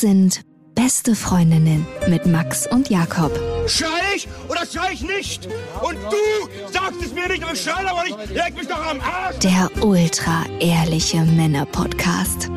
[0.00, 0.40] Das sind
[0.74, 3.38] beste Freundinnen mit Max und Jakob.
[3.66, 5.46] Schrei ich oder schrei ich nicht?
[5.82, 8.34] Und du sagst es mir nicht, aber ich schrei aber nicht.
[8.34, 9.40] Leg mich doch am Arsch.
[9.40, 12.50] Der ultra ehrliche Männer-Podcast.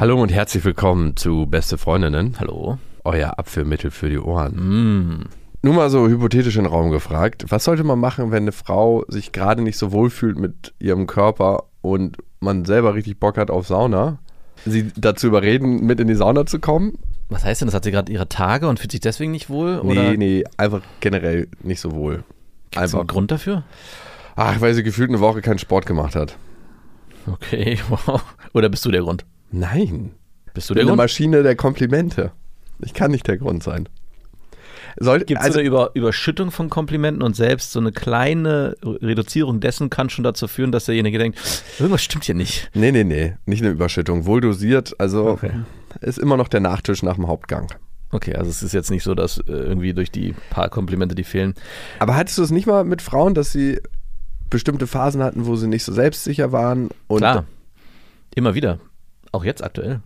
[0.00, 2.34] Hallo und herzlich willkommen zu Beste Freundinnen.
[2.40, 2.78] Hallo.
[3.04, 5.28] Euer Abführmittel für die Ohren.
[5.62, 7.44] Nur mal so hypothetisch in den Raum gefragt.
[7.50, 11.06] Was sollte man machen, wenn eine Frau sich gerade nicht so wohl fühlt mit ihrem
[11.06, 14.18] Körper und man selber richtig Bock hat auf Sauna?
[14.66, 16.98] Sie dazu überreden, mit in die Sauna zu kommen?
[17.28, 19.78] Was heißt denn, das hat sie gerade ihre Tage und fühlt sich deswegen nicht wohl?
[19.80, 22.16] Oder Nee, nee, einfach generell nicht so wohl.
[22.70, 23.06] Gibt's einen Einfach.
[23.06, 23.64] Grund dafür?
[24.36, 26.36] Ach, weil sie gefühlt eine Woche keinen Sport gemacht hat.
[27.26, 28.22] Okay, wow.
[28.52, 29.24] Oder bist du der Grund?
[29.50, 30.12] Nein.
[30.54, 30.98] Bist du der eine Grund?
[30.98, 32.32] Maschine der Komplimente.
[32.80, 33.88] Ich kann nicht der Grund sein.
[34.96, 39.90] Gibt es also, eine Über Überschüttung von Komplimenten und selbst so eine kleine Reduzierung dessen
[39.90, 41.38] kann schon dazu führen, dass derjenige denkt,
[41.78, 42.70] irgendwas stimmt hier nicht.
[42.74, 44.26] Nee, nee, nee, nicht eine Überschüttung.
[44.26, 45.52] Wohl dosiert, also Okay.
[46.00, 47.68] ist immer noch der Nachtisch nach dem Hauptgang.
[48.10, 51.24] Okay, also es ist jetzt nicht so, dass äh, irgendwie durch die paar Komplimente, die
[51.24, 51.54] fehlen.
[51.98, 53.80] Aber hattest du es nicht mal mit Frauen, dass sie
[54.50, 56.90] bestimmte Phasen hatten, wo sie nicht so selbstsicher waren?
[57.06, 57.46] Und Klar,
[58.34, 58.78] immer wieder.
[59.32, 60.00] Auch jetzt aktuell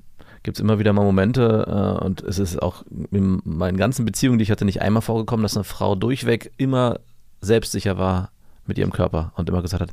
[0.47, 4.39] gibt es immer wieder mal Momente äh, und es ist auch in meinen ganzen Beziehungen,
[4.39, 7.01] die ich hatte, nicht einmal vorgekommen, dass eine Frau durchweg immer
[7.43, 8.31] selbstsicher war
[8.69, 9.91] mit ihrem Körper und immer gesagt hat,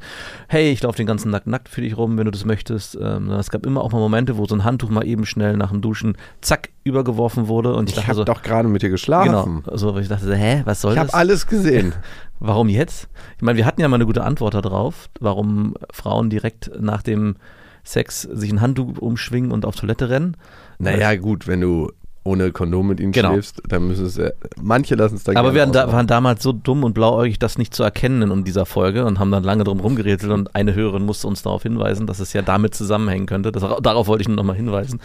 [0.48, 2.98] hey, ich laufe den ganzen Tag nackt für dich rum, wenn du das möchtest.
[3.00, 5.70] Ähm, es gab immer auch mal Momente, wo so ein Handtuch mal eben schnell nach
[5.72, 9.28] dem Duschen zack übergeworfen wurde und ich, Ich habe so, doch gerade mit dir geschlafen.
[9.64, 11.10] genau, also ich dachte so, hä, was soll Ich das?
[11.10, 11.94] habe alles gesehen.
[12.40, 13.10] Warum jetzt?
[13.38, 17.36] Ich meine, wir hatten ja mal eine gute Antwort darauf, warum Frauen direkt nach dem
[17.84, 20.38] Sex sich ein Handtuch umschwingen und auf Toilette rennen.
[20.80, 21.92] naja, gut, wenn du
[22.26, 23.34] ohne Kondom mit ihnen Genau.
[23.34, 24.30] schläfst, dann müssen es ja,
[24.62, 27.58] manche lassen es da Aber wir waren, da, waren damals so dumm und blauäugig, das
[27.58, 31.06] nicht zu erkennen in dieser Folge und haben dann lange drum rumgerätselt und eine Hörerin
[31.06, 33.52] musste uns darauf hinweisen, dass es ja damit zusammenhängen könnte.
[33.52, 35.02] Das, darauf wollte ich nur nochmal hinweisen.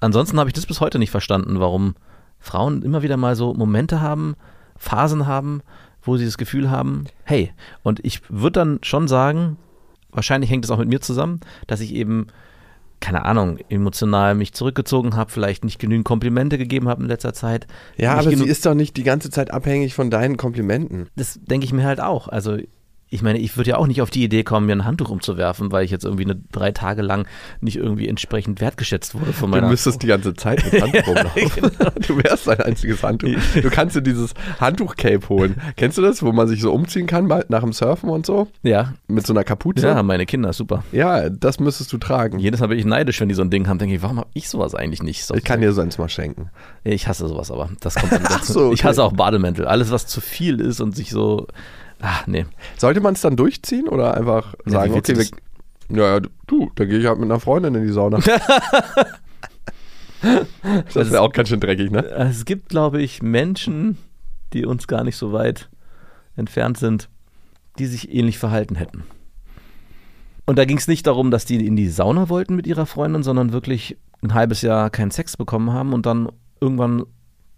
[0.00, 1.96] Ansonsten habe ich das bis heute nicht verstanden, warum
[2.38, 4.36] Frauen immer wieder mal so Momente haben,
[4.76, 5.62] Phasen haben,
[6.02, 7.52] wo sie das Gefühl haben, hey,
[7.82, 9.56] und ich würde dann schon sagen,
[10.12, 12.28] wahrscheinlich hängt es auch mit mir zusammen, dass ich eben
[13.00, 17.66] keine Ahnung, emotional mich zurückgezogen habe, vielleicht nicht genügend Komplimente gegeben habe in letzter Zeit.
[17.96, 21.08] ja, aber sie ist doch nicht die ganze Zeit abhängig von deinen Komplimenten.
[21.16, 22.28] das denke ich mir halt auch.
[22.28, 22.58] Also
[23.12, 25.72] ich meine, ich würde ja auch nicht auf die Idee kommen, mir ein Handtuch umzuwerfen,
[25.72, 27.26] weil ich jetzt irgendwie eine, drei Tage lang
[27.60, 29.68] nicht irgendwie entsprechend wertgeschätzt wurde von Du meiner.
[29.68, 31.50] müsstest die ganze Zeit mit Handtuch rumlaufen.
[31.54, 31.90] genau.
[32.06, 33.30] Du wärst ein einziges Handtuch.
[33.60, 35.60] Du kannst dir dieses Handtuch-Cape holen.
[35.76, 38.46] Kennst du das, wo man sich so umziehen kann nach dem Surfen und so?
[38.62, 39.86] ja, Mit so einer Kapuze?
[39.86, 40.84] ja, meine Kinder, super.
[40.92, 42.38] Ja, das müsstest du tragen.
[42.38, 44.30] Jedes Mal bin ich neidisch, wenn die so ein Ding haben, denke ich, warum habe
[44.34, 45.24] ich sowas eigentlich nicht?
[45.24, 46.50] So, Ich kann dir so eins mal schenken.
[46.84, 47.70] ich hasse sowas aber.
[47.80, 48.52] Das kommt dann dazu.
[48.52, 48.74] so, okay.
[48.74, 49.66] Ich hasse auch Bademäntel.
[49.66, 51.48] Alles, was zu viel ist und sich so.
[52.00, 52.46] Ah, nee.
[52.78, 55.26] Sollte man es dann durchziehen oder einfach Ja, sagen, okay, wir,
[55.96, 58.18] ja, ja, du, da gehe ich halt mit einer Freundin in die Sauna.
[60.94, 62.04] das wäre auch ganz schön dreckig, ne?
[62.04, 63.98] Es gibt, glaube ich, Menschen,
[64.52, 65.68] die uns gar nicht so weit
[66.36, 67.08] entfernt sind,
[67.78, 69.04] die sich ähnlich verhalten hätten.
[70.46, 73.22] Und da ging es nicht darum, dass die in die Sauna wollten mit ihrer Freundin,
[73.22, 76.28] sondern wirklich ein halbes Jahr keinen Sex bekommen haben und dann
[76.60, 77.04] irgendwann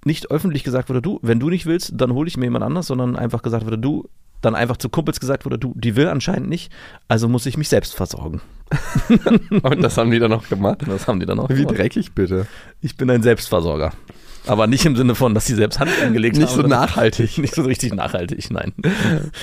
[0.04, 2.86] nicht öffentlich gesagt wurde, du, wenn du nicht willst, dann hole ich mir jemand anders,
[2.88, 4.08] sondern einfach gesagt wurde, du,
[4.42, 6.70] dann einfach zu Kumpels gesagt wurde, du, die will anscheinend nicht,
[7.08, 8.40] also muss ich mich selbst versorgen.
[9.62, 10.78] Und das haben die dann noch gemacht.
[10.86, 11.78] Das haben die dann auch Wie gemacht.
[11.78, 12.46] dreckig bitte.
[12.80, 13.92] Ich bin ein Selbstversorger.
[14.46, 16.54] Aber nicht im Sinne von, dass sie selbst Hand angelegt Nicht haben.
[16.56, 17.38] so sondern- nachhaltig.
[17.38, 18.72] Nicht so richtig nachhaltig, nein.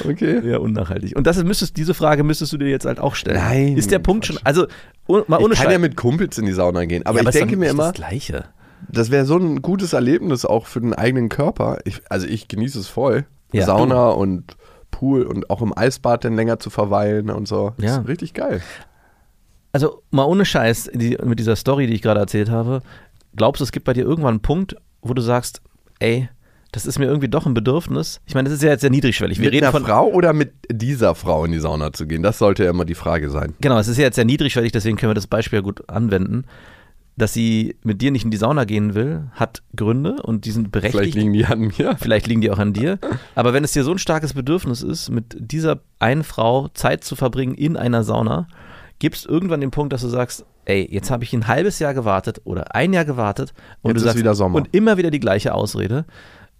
[0.03, 0.41] Okay.
[0.45, 1.15] Ja, unnachhaltig.
[1.15, 3.37] Und das müsstest, diese Frage müsstest du dir jetzt halt auch stellen.
[3.37, 4.35] Nein, Ist der Punkt Quatsch.
[4.37, 4.67] schon, also
[5.07, 5.73] un, mal ohne Ich kann Scheiß.
[5.73, 7.83] ja mit Kumpels in die Sauna gehen, aber Ja, ich ist denke mir nicht immer,
[7.83, 8.43] das Gleiche.
[8.91, 11.77] das wäre so ein gutes Erlebnis auch für den eigenen Körper.
[11.85, 13.25] Ich, also ich genieße es voll.
[13.53, 14.57] Ja, Sauna und
[14.99, 17.71] Pool und auch im Eisbad dann länger zu verweilen und so.
[17.77, 17.97] Das Ja.
[18.01, 18.61] ist richtig geil.
[19.71, 22.81] Also mal ohne Scheiß, die, mit dieser Story, die ich gerade erzählt habe,
[23.35, 25.61] glaubst du, es gibt bei dir irgendwann einen Punkt, wo du sagst,
[25.99, 26.27] ey,
[26.73, 28.19] das ist mir irgendwie doch ein Bedürfnis.
[28.25, 29.37] Ich meine, das ist ja jetzt sehr niedrigschwellig.
[29.39, 32.21] Wir mit reden einer von, Frau oder mit dieser Frau in die Sauna zu gehen?
[32.21, 33.53] Das sollte ja immer die Frage sein.
[33.61, 36.43] Genau, es ist ja jetzt sehr niedrigschwellig, deswegen können wir das Beispiel ja gut anwenden.
[37.19, 40.71] Dass sie mit dir nicht in die Sauna gehen will, hat Gründe und die sind
[40.71, 40.99] berechtigt.
[41.01, 41.97] Vielleicht liegen die an mir.
[41.99, 42.97] Vielleicht liegen die auch an dir.
[43.35, 47.15] Aber wenn es dir so ein starkes Bedürfnis ist, mit dieser einen Frau Zeit zu
[47.17, 48.47] verbringen in einer Sauna,
[48.99, 51.93] gibt es irgendwann den Punkt, dass du sagst, ey, jetzt habe ich ein halbes Jahr
[51.93, 54.55] gewartet oder ein Jahr gewartet und Jetzt du ist sagst wieder Sommer.
[54.57, 56.05] und immer wieder die gleiche Ausrede.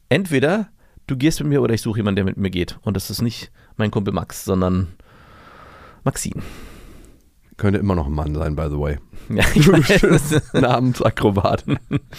[0.09, 0.67] Entweder
[1.07, 2.77] du gehst mit mir oder ich suche jemanden, der mit mir geht.
[2.81, 4.87] Und das ist nicht mein Kumpel Max, sondern
[6.03, 6.41] Maxine.
[7.59, 8.97] Könnte immer noch ein Mann sein, by the way.
[9.27, 9.43] Ja.
[10.59, 11.65] Namensakrobat.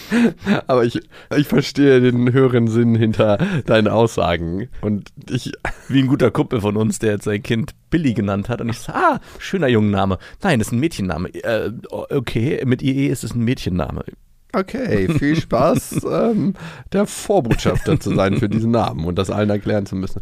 [0.67, 1.01] Aber ich,
[1.35, 4.69] ich verstehe den höheren Sinn hinter deinen Aussagen.
[4.83, 5.51] Und ich,
[5.89, 8.61] Wie ein guter Kumpel von uns, der jetzt sein Kind Billy genannt hat.
[8.61, 10.19] Und ich sage, ah, schöner Jungenname.
[10.43, 11.31] Nein, das ist ein Mädchenname.
[11.31, 14.05] Äh, okay, mit IE ist es ein Mädchenname.
[14.53, 16.53] okay, viel Spaß, ähm,
[16.93, 20.21] der Vorbotschafter zu sein für diesen Namen und das allen erklären zu müssen.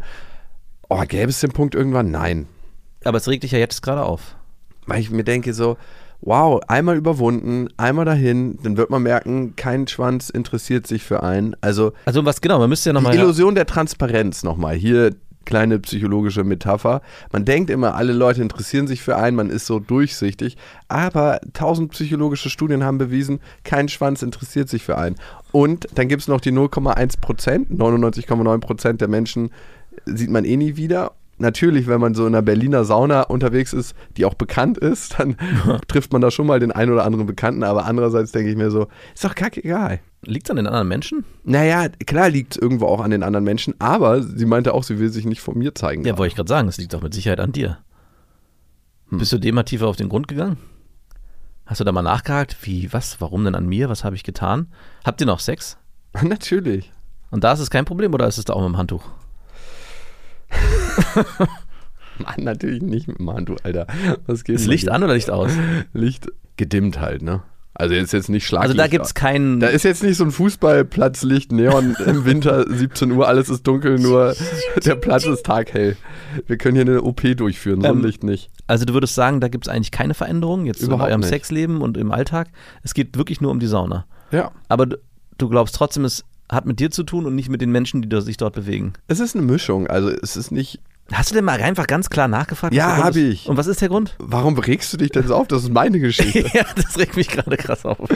[0.87, 2.09] Oh, gäbe es den Punkt irgendwann?
[2.09, 2.47] Nein.
[3.03, 4.37] Aber es regt dich ja jetzt gerade auf.
[4.89, 5.77] Weil ich mir denke so,
[6.21, 11.55] wow, einmal überwunden, einmal dahin, dann wird man merken, kein Schwanz interessiert sich für einen.
[11.61, 13.15] Also Also was genau, man müsste ja die nochmal...
[13.15, 14.75] Illusion der Transparenz nochmal.
[14.75, 15.11] Hier
[15.45, 17.01] kleine psychologische Metapher.
[17.31, 20.57] Man denkt immer, alle Leute interessieren sich für einen, man ist so durchsichtig.
[20.89, 25.15] Aber tausend psychologische Studien haben bewiesen, kein Schwanz interessiert sich für einen.
[25.51, 29.49] Und dann gibt es noch die 0,1 Prozent, 99,9 Prozent der Menschen
[30.05, 31.13] sieht man eh nie wieder.
[31.39, 35.37] Natürlich, wenn man so in einer Berliner Sauna unterwegs ist, die auch bekannt ist, dann
[35.87, 37.63] trifft man da schon mal den einen oder anderen Bekannten.
[37.63, 40.01] Aber andererseits denke ich mir so, ist doch kackegal.
[40.25, 41.23] Liegt es an den anderen Menschen?
[41.45, 44.99] Naja, klar liegt es irgendwo auch an den anderen Menschen, aber sie meinte auch, sie
[44.99, 46.03] will sich nicht von mir zeigen.
[46.03, 47.77] Ja, wollte ich gerade sagen, es liegt doch mit Sicherheit an dir.
[49.09, 49.19] Hm.
[49.19, 50.57] Bist du dem mal tiefer auf den Grund gegangen?
[51.65, 52.57] Hast du da mal nachgehakt?
[52.63, 53.89] Wie, was, warum denn an mir?
[53.89, 54.67] Was habe ich getan?
[55.05, 55.77] Habt ihr noch Sex?
[56.21, 56.91] Natürlich.
[57.31, 59.03] Und da ist es kein Problem oder ist es da auch mit dem Handtuch?
[62.19, 63.87] Mann, natürlich nicht dem Handtuch, Alter.
[64.27, 64.93] Was geht Ist Licht hier?
[64.93, 65.51] an oder Licht aus?
[65.93, 66.27] Licht
[66.57, 67.41] gedimmt halt, ne?
[67.75, 68.79] Also jetzt jetzt nicht Also Schlaglicht.
[68.79, 69.61] da gibt es keinen.
[69.61, 73.99] Da ist jetzt nicht so ein Fußballplatzlicht, Neon im Winter, 17 Uhr, alles ist dunkel,
[73.99, 74.35] nur
[74.85, 75.95] der Platz ist taghell.
[76.45, 78.49] Wir können hier eine OP durchführen, so ein Ähm, Licht nicht.
[78.67, 81.29] Also du würdest sagen, da gibt es eigentlich keine Veränderungen jetzt Überhaupt in eurem nicht.
[81.29, 82.49] Sexleben und im Alltag.
[82.83, 84.05] Es geht wirklich nur um die Sauna.
[84.31, 84.51] Ja.
[84.67, 84.97] Aber du,
[85.37, 88.21] du glaubst trotzdem, es hat mit dir zu tun und nicht mit den Menschen, die
[88.21, 88.93] sich dort bewegen.
[89.07, 90.79] Es ist eine Mischung, also es ist nicht.
[91.11, 92.73] Hast du denn mal einfach ganz klar nachgefragt?
[92.73, 93.33] Ja, was der Grund hab ist?
[93.33, 93.47] ich.
[93.49, 94.15] Und was ist der Grund?
[94.19, 95.47] Warum regst du dich denn so auf?
[95.47, 96.39] Das ist meine Geschichte.
[96.53, 97.97] ja, das regt mich gerade krass auf.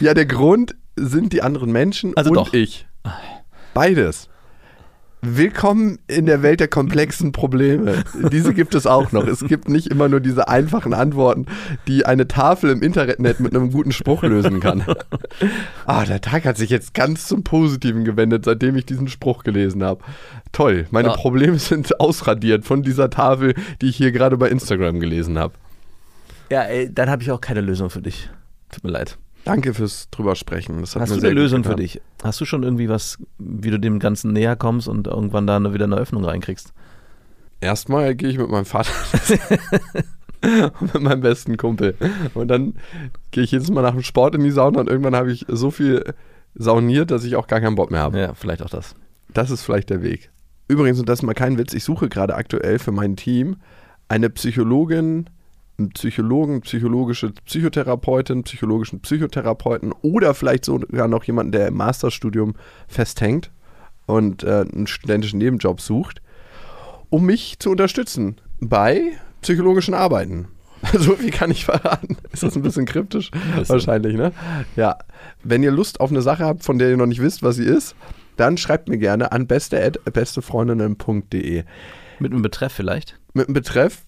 [0.00, 2.52] Ja, der Grund sind die anderen Menschen Also und doch.
[2.54, 2.86] ich.
[3.74, 4.28] Beides.
[5.22, 8.04] Willkommen in der Welt der komplexen Probleme.
[8.30, 9.26] Diese gibt es auch noch.
[9.26, 11.46] Es gibt nicht immer nur diese einfachen Antworten,
[11.88, 14.84] die eine Tafel im Internet mit einem guten Spruch lösen kann.
[15.86, 19.82] Ah, der Tag hat sich jetzt ganz zum Positiven gewendet, seitdem ich diesen Spruch gelesen
[19.82, 20.04] habe.
[20.52, 21.14] Toll, meine Ja.
[21.14, 25.54] Probleme sind ausradiert von dieser Tafel, die ich hier gerade bei Instagram gelesen habe.
[26.50, 28.30] ja, ey, dann habe ich auch keine Lösung für dich.
[28.70, 29.16] Tut mir leid.
[29.46, 30.80] Danke fürs drüber sprechen.
[30.80, 32.00] Das hat Hast mir du sehr eine Lösung für dich?
[32.22, 35.84] Hast du schon irgendwie was, wie du dem Ganzen näher kommst und irgendwann da wieder
[35.84, 36.72] eine Öffnung reinkriegst?
[37.60, 38.90] Erstmal gehe ich mit meinem Vater
[40.80, 41.94] und mit meinem besten Kumpel.
[42.34, 42.74] Und dann
[43.30, 45.70] gehe ich jedes Mal nach dem Sport in die Sauna und irgendwann habe ich so
[45.70, 46.12] viel
[46.56, 48.18] sauniert, dass ich auch gar keinen Bock mehr habe.
[48.18, 48.96] Ja, vielleicht auch das.
[49.32, 50.30] Das ist vielleicht der Weg.
[50.66, 53.56] Übrigens, und das ist mal kein Witz, ich suche gerade aktuell für mein Team
[54.08, 55.30] eine Psychologin,
[55.78, 62.54] einen Psychologen, psychologische Psychotherapeutin, psychologischen Psychotherapeuten oder vielleicht sogar noch jemanden, der im Masterstudium
[62.88, 63.50] festhängt
[64.06, 66.22] und äh, einen studentischen Nebenjob sucht,
[67.10, 69.12] um mich zu unterstützen bei
[69.42, 70.48] psychologischen Arbeiten.
[70.92, 72.18] So viel kann ich verraten.
[72.32, 73.30] Ist das ein bisschen kryptisch?
[73.66, 74.32] Wahrscheinlich, ne?
[74.76, 74.98] Ja.
[75.42, 77.64] Wenn ihr Lust auf eine Sache habt, von der ihr noch nicht wisst, was sie
[77.64, 77.96] ist,
[78.36, 81.64] dann schreibt mir gerne an beste@bestefreundinnen.de
[82.20, 83.18] Mit einem Betreff vielleicht?
[83.32, 84.04] mit dem Betreff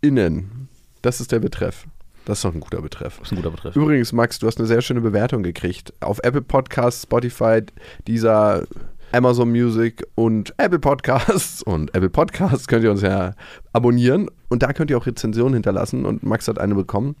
[0.00, 0.68] PsychologInnen.
[1.02, 1.86] Das ist der Betreff.
[2.24, 3.18] Das ist doch ein guter Betreff.
[3.18, 3.76] Das ist ein guter Betreff.
[3.76, 5.92] Übrigens, Max, du hast eine sehr schöne Bewertung gekriegt.
[6.00, 7.62] Auf Apple Podcasts, Spotify,
[8.08, 8.64] dieser
[9.12, 11.62] Amazon Music und Apple Podcasts.
[11.62, 13.34] Und Apple Podcasts könnt ihr uns ja
[13.72, 14.28] abonnieren.
[14.48, 16.04] Und da könnt ihr auch Rezensionen hinterlassen.
[16.04, 17.14] Und Max hat eine bekommen.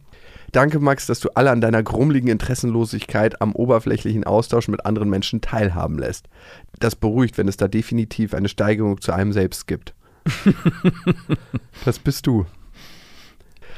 [0.50, 5.40] Danke, Max, dass du alle an deiner grummeligen Interessenlosigkeit am oberflächlichen Austausch mit anderen Menschen
[5.40, 6.28] teilhaben lässt.
[6.80, 9.94] Das beruhigt, wenn es da definitiv eine Steigerung zu einem selbst gibt.
[11.84, 12.46] das bist du.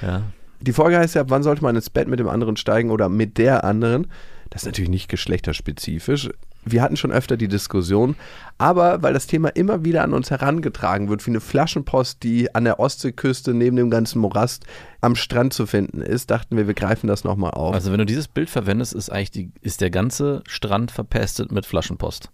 [0.03, 0.23] Ja.
[0.61, 3.39] Die Folge heißt ja, wann sollte man ins Bett mit dem anderen steigen oder mit
[3.39, 4.09] der anderen?
[4.51, 6.31] Das ist natürlich nicht geschlechterspezifisch.
[6.65, 8.17] Wir hatten schon öfter die Diskussion,
[8.59, 12.65] aber weil das Thema immer wieder an uns herangetragen wird, wie eine Flaschenpost, die an
[12.65, 14.67] der Ostseeküste neben dem ganzen Morast
[15.01, 17.75] am Strand zu finden ist, dachten wir, wir greifen das nochmal auf.
[17.75, 21.65] Also wenn du dieses Bild verwendest, ist eigentlich die, ist der ganze Strand verpestet mit
[21.65, 22.31] Flaschenpost.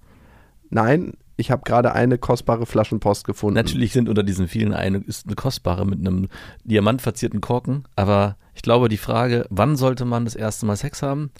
[0.70, 3.54] Nein, ich habe gerade eine kostbare Flaschenpost gefunden.
[3.54, 6.28] Natürlich sind unter diesen vielen eine, ist eine kostbare mit einem
[6.64, 11.30] diamantverzierten Korken, aber ich glaube, die Frage, wann sollte man das erste Mal Sex haben,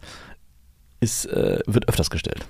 [1.00, 2.46] ist, äh, wird öfters gestellt.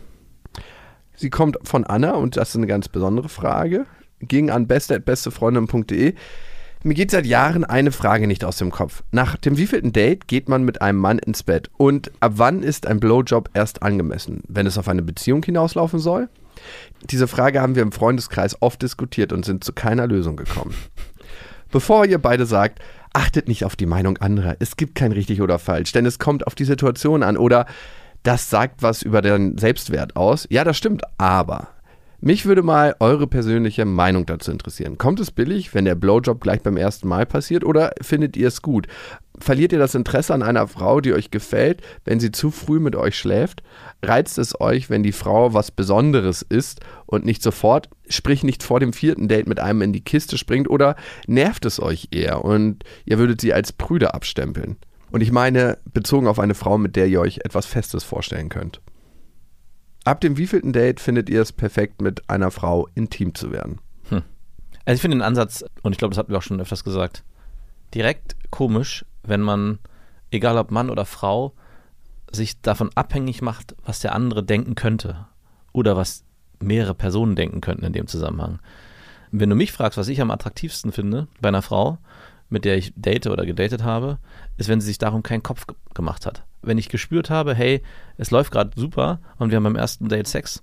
[1.16, 3.86] Sie kommt von Anna und das ist eine ganz besondere Frage.
[4.20, 6.14] Ging an beste.bestefreundin.de.
[6.82, 9.04] Mir geht seit Jahren eine Frage nicht aus dem Kopf.
[9.10, 11.70] Nach dem wievielten Date geht man mit einem Mann ins Bett?
[11.76, 14.42] Und ab wann ist ein Blowjob erst angemessen?
[14.48, 16.28] Wenn es auf eine Beziehung hinauslaufen soll?
[17.10, 20.74] Diese Frage haben wir im Freundeskreis oft diskutiert und sind zu keiner Lösung gekommen.
[21.70, 22.80] Bevor ihr beide sagt,
[23.12, 24.56] achtet nicht auf die Meinung anderer.
[24.60, 27.66] Es gibt kein richtig oder falsch, denn es kommt auf die Situation an oder
[28.22, 30.46] das sagt was über den Selbstwert aus.
[30.50, 31.68] Ja, das stimmt, aber
[32.24, 34.96] mich würde mal eure persönliche Meinung dazu interessieren.
[34.96, 38.62] Kommt es billig, wenn der Blowjob gleich beim ersten Mal passiert oder findet ihr es
[38.62, 38.86] gut?
[39.38, 42.96] Verliert ihr das Interesse an einer Frau, die euch gefällt, wenn sie zu früh mit
[42.96, 43.62] euch schläft?
[44.02, 48.80] Reizt es euch, wenn die Frau was Besonderes ist und nicht sofort, sprich nicht vor
[48.80, 52.84] dem vierten Date mit einem in die Kiste springt oder nervt es euch eher und
[53.04, 54.76] ihr würdet sie als Brüder abstempeln?
[55.10, 58.80] Und ich meine, bezogen auf eine Frau, mit der ihr euch etwas Festes vorstellen könnt.
[60.04, 63.80] Ab dem wievielten Date findet ihr es perfekt, mit einer Frau intim zu werden?
[64.10, 64.22] Hm.
[64.84, 67.24] Also ich finde den Ansatz, und ich glaube, das hatten wir auch schon öfters gesagt,
[67.94, 69.78] direkt komisch, wenn man,
[70.30, 71.54] egal ob Mann oder Frau,
[72.30, 75.26] sich davon abhängig macht, was der andere denken könnte.
[75.72, 76.24] Oder was
[76.60, 78.58] mehrere Personen denken könnten in dem Zusammenhang.
[79.30, 81.98] Wenn du mich fragst, was ich am attraktivsten finde bei einer Frau,
[82.50, 84.18] mit der ich date oder gedatet habe,
[84.58, 87.82] ist, wenn sie sich darum keinen Kopf gemacht hat wenn ich gespürt habe, hey,
[88.16, 90.62] es läuft gerade super und wir haben beim ersten Date Sex,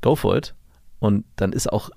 [0.00, 0.54] go for it.
[0.98, 1.90] Und dann ist auch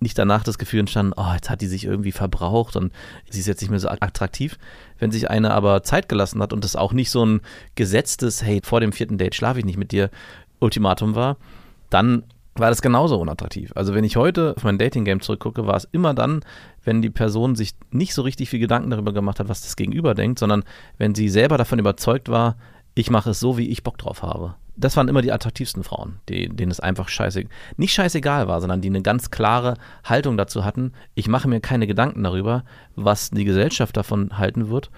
[0.00, 2.92] nicht danach das Gefühl entstanden, oh, jetzt hat die sich irgendwie verbraucht und
[3.28, 4.58] sie ist jetzt nicht mehr so attraktiv.
[4.98, 7.40] Wenn sich eine aber Zeit gelassen hat und das auch nicht so ein
[7.74, 10.10] gesetztes, hey, vor dem vierten Date schlafe ich nicht mit dir,
[10.58, 11.36] Ultimatum war,
[11.90, 12.24] dann
[12.54, 13.72] war das genauso unattraktiv.
[13.74, 16.44] Also wenn ich heute auf mein Dating-Game zurückgucke, war es immer dann,
[16.84, 20.14] wenn die Person sich nicht so richtig viel Gedanken darüber gemacht hat, was das Gegenüber
[20.14, 20.64] denkt, sondern
[20.98, 22.56] wenn sie selber davon überzeugt war,
[22.94, 24.54] ich mache es so, wie ich Bock drauf habe.
[24.76, 27.44] Das waren immer die attraktivsten Frauen, die, denen es einfach scheiße,
[27.76, 30.92] nicht scheißegal war, sondern die eine ganz klare Haltung dazu hatten.
[31.14, 32.64] Ich mache mir keine Gedanken darüber,
[32.96, 34.90] was die Gesellschaft davon halten wird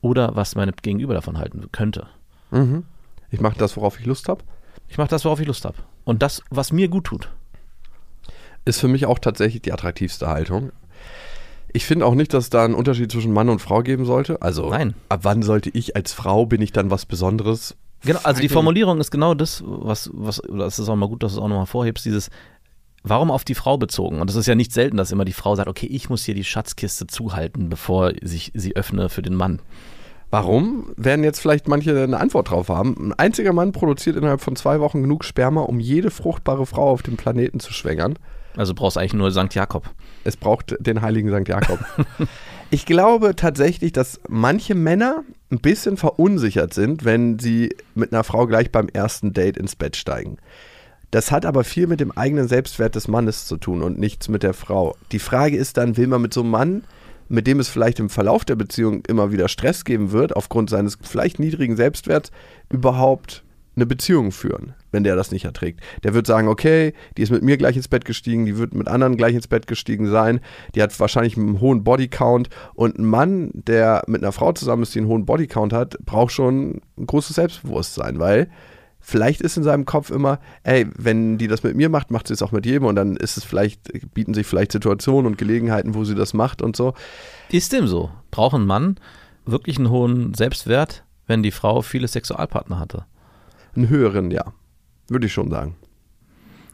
[0.00, 2.06] oder was meine Gegenüber davon halten könnte.
[2.50, 2.84] Mhm.
[3.30, 4.42] Ich mache das, worauf ich Lust habe.
[4.88, 5.76] Ich mache das, worauf ich Lust habe.
[6.04, 7.28] Und das, was mir gut tut.
[8.64, 10.72] Ist für mich auch tatsächlich die attraktivste Haltung.
[11.76, 14.40] Ich finde auch nicht, dass es da einen Unterschied zwischen Mann und Frau geben sollte.
[14.40, 14.94] Also, Nein.
[15.10, 17.76] ab wann sollte ich als Frau, bin ich dann was Besonderes?
[18.02, 21.34] Genau, also die Formulierung ist genau das, was, was, es ist auch mal gut, dass
[21.34, 22.30] du es auch nochmal vorhebst, dieses,
[23.02, 24.22] warum auf die Frau bezogen?
[24.22, 26.34] Und es ist ja nicht selten, dass immer die Frau sagt, okay, ich muss hier
[26.34, 29.60] die Schatzkiste zuhalten, bevor ich sie öffne für den Mann.
[30.30, 30.94] Warum?
[30.96, 33.10] Werden jetzt vielleicht manche eine Antwort drauf haben.
[33.10, 37.02] Ein einziger Mann produziert innerhalb von zwei Wochen genug Sperma, um jede fruchtbare Frau auf
[37.02, 38.18] dem Planeten zu schwängern.
[38.56, 39.54] Also brauchst eigentlich nur St.
[39.54, 39.90] Jakob.
[40.24, 41.48] Es braucht den heiligen St.
[41.48, 41.78] Jakob.
[42.70, 48.46] ich glaube tatsächlich, dass manche Männer ein bisschen verunsichert sind, wenn sie mit einer Frau
[48.46, 50.38] gleich beim ersten Date ins Bett steigen.
[51.10, 54.42] Das hat aber viel mit dem eigenen Selbstwert des Mannes zu tun und nichts mit
[54.42, 54.96] der Frau.
[55.12, 56.84] Die Frage ist dann, will man mit so einem Mann,
[57.28, 60.98] mit dem es vielleicht im Verlauf der Beziehung immer wieder Stress geben wird, aufgrund seines
[61.00, 62.30] vielleicht niedrigen Selbstwerts,
[62.70, 63.44] überhaupt
[63.76, 65.80] eine Beziehung führen, wenn der das nicht erträgt.
[66.02, 68.88] Der wird sagen, okay, die ist mit mir gleich ins Bett gestiegen, die wird mit
[68.88, 70.40] anderen gleich ins Bett gestiegen sein,
[70.74, 74.94] die hat wahrscheinlich einen hohen Bodycount und ein Mann, der mit einer Frau zusammen ist,
[74.94, 78.48] die einen hohen Bodycount hat, braucht schon ein großes Selbstbewusstsein, weil
[78.98, 82.34] vielleicht ist in seinem Kopf immer, ey, wenn die das mit mir macht, macht sie
[82.34, 85.94] es auch mit jedem und dann ist es vielleicht, bieten sich vielleicht Situationen und Gelegenheiten,
[85.94, 86.94] wo sie das macht und so.
[87.50, 88.10] Ist dem so?
[88.30, 88.96] Braucht ein Mann
[89.44, 93.04] wirklich einen hohen Selbstwert, wenn die Frau viele Sexualpartner hatte?
[93.76, 94.52] Einen höheren, ja.
[95.08, 95.76] Würde ich schon sagen.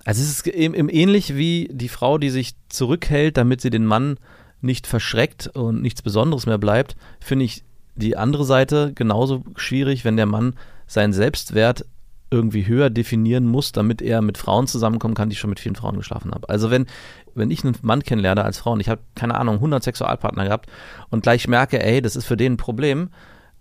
[0.04, 4.16] Also es ist eben ähnlich wie die Frau, die sich zurückhält, damit sie den Mann
[4.60, 10.16] nicht verschreckt und nichts Besonderes mehr bleibt, finde ich die andere Seite genauso schwierig, wenn
[10.16, 10.54] der Mann
[10.86, 11.84] seinen Selbstwert
[12.30, 15.98] irgendwie höher definieren muss, damit er mit Frauen zusammenkommen kann, die schon mit vielen Frauen
[15.98, 16.44] geschlafen haben.
[16.46, 16.86] Also wenn,
[17.34, 20.70] wenn ich einen Mann kennenlerne als Frau und ich habe, keine Ahnung, 100 Sexualpartner gehabt
[21.10, 23.10] und gleich merke, ey, das ist für den ein Problem,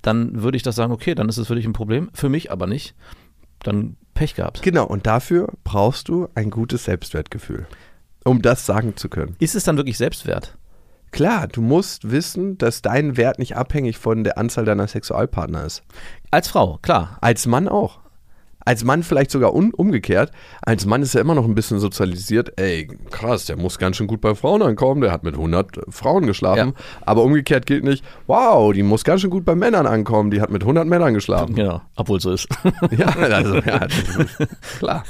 [0.02, 2.52] dann würde ich das sagen, okay, dann ist es für dich ein Problem, für mich
[2.52, 2.96] aber nicht
[3.64, 4.62] dann Pech gehabt.
[4.62, 7.66] Genau, und dafür brauchst du ein gutes Selbstwertgefühl,
[8.24, 9.36] um das sagen zu können.
[9.40, 10.58] Ist es dann wirklich Selbstwert?
[11.12, 15.84] Klar, du musst wissen, dass dein Wert nicht abhängig von der Anzahl deiner Sexualpartner ist.
[16.30, 17.18] Als Frau, klar.
[17.20, 18.01] Als Mann auch.
[18.72, 20.32] Als Mann vielleicht sogar un umgekehrt.
[20.62, 22.58] Als Mann ist er immer noch ein bisschen sozialisiert.
[22.58, 25.02] Ey, krass, der muss ganz schön gut bei Frauen ankommen.
[25.02, 26.74] Der hat mit 100 Frauen geschlafen.
[26.74, 26.84] Ja.
[27.02, 30.32] Aber umgekehrt gilt nicht, wow, die muss ganz schön gut bei Männern ankommen.
[30.32, 31.54] Die hat mit 100 Männern geschlafen.
[31.54, 32.48] Genau, obwohl so ist.
[32.98, 33.88] ja, also, ja,
[34.80, 35.04] klar.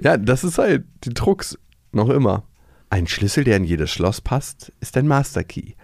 [0.00, 1.58] ja, das ist halt die Drucks
[1.92, 2.44] noch immer.
[2.88, 5.74] Ein Schlüssel, der in jedes Schloss passt, ist ein Master Key.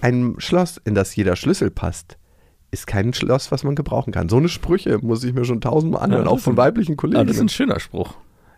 [0.00, 2.18] Ein Schloss, in das jeder Schlüssel passt,
[2.72, 4.28] ist kein Schloss, was man gebrauchen kann.
[4.28, 7.18] So eine Sprüche muss ich mir schon tausendmal anhören, ja, auch von weiblichen Kollegen.
[7.18, 8.14] Ja, das ist ein schöner Spruch.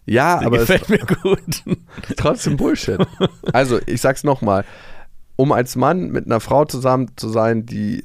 [0.07, 1.63] Ja, Der aber gefällt es, mir gut.
[2.17, 2.99] trotzdem Bullshit.
[3.53, 4.65] Also, ich sag's nochmal.
[5.37, 8.05] Um als Mann mit einer Frau zusammen zu sein, die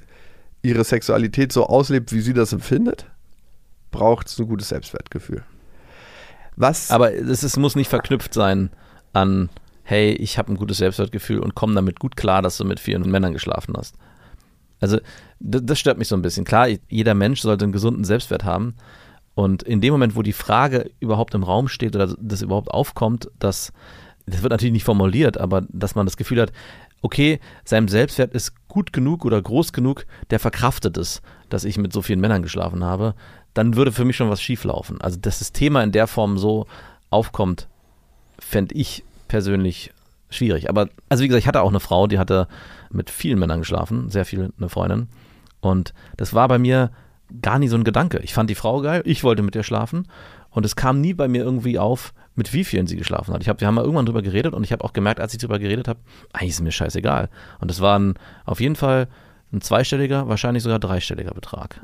[0.64, 3.06] ihre Sexualität so auslebt, wie sie das empfindet,
[3.92, 5.44] braucht es ein gutes Selbstwertgefühl.
[6.56, 6.90] Was?
[6.90, 8.72] Aber es ist, muss nicht verknüpft sein
[9.14, 9.50] an
[9.90, 13.10] hey, ich habe ein gutes Selbstwertgefühl und komm damit gut klar, dass du mit vielen
[13.10, 13.96] Männern geschlafen hast.
[14.80, 15.00] Also
[15.40, 16.46] das, das stört mich so ein bisschen.
[16.46, 18.76] Klar, jeder Mensch sollte einen gesunden Selbstwert haben.
[19.36, 23.30] Und in dem Moment, wo die Frage überhaupt im Raum steht oder das überhaupt aufkommt,
[23.40, 23.72] dass,
[24.26, 26.52] das wird natürlich nicht formuliert, aber dass man das Gefühl hat,
[27.02, 31.94] okay, sein Selbstwert ist gut genug oder groß genug, der verkraftet es, dass ich mit
[31.94, 33.16] so vielen Männern geschlafen habe,
[33.54, 35.00] dann würde für mich schon was schieflaufen.
[35.02, 36.68] Also, dass das Thema in der Form so
[37.10, 37.68] aufkommt,
[38.40, 39.92] fände ich persönlich
[40.30, 40.70] schwierig.
[40.70, 42.48] Aber, also wie gesagt, ich hatte auch eine Frau, die hatte
[42.92, 45.08] mit vielen Männern geschlafen, sehr viele, eine Freundin.
[45.62, 46.92] Und das war bei mir
[47.42, 48.20] gar nie so ein Gedanke.
[48.20, 50.08] Ich fand die Frau geil, ich wollte mit ihr schlafen.
[50.52, 53.42] Und es kam nie bei mir irgendwie auf, mit wie vielen sie geschlafen hat.
[53.42, 55.40] Ich hab, wir haben mal irgendwann drüber geredet und ich habe auch gemerkt, als ich
[55.40, 56.00] drüber geredet habe,
[56.34, 57.30] eigentlich ist mir scheißegal.
[57.60, 59.08] Und es war ein, auf jeden Fall
[59.52, 61.82] ein zweistelliger, wahrscheinlich sogar dreistelliger Betrag.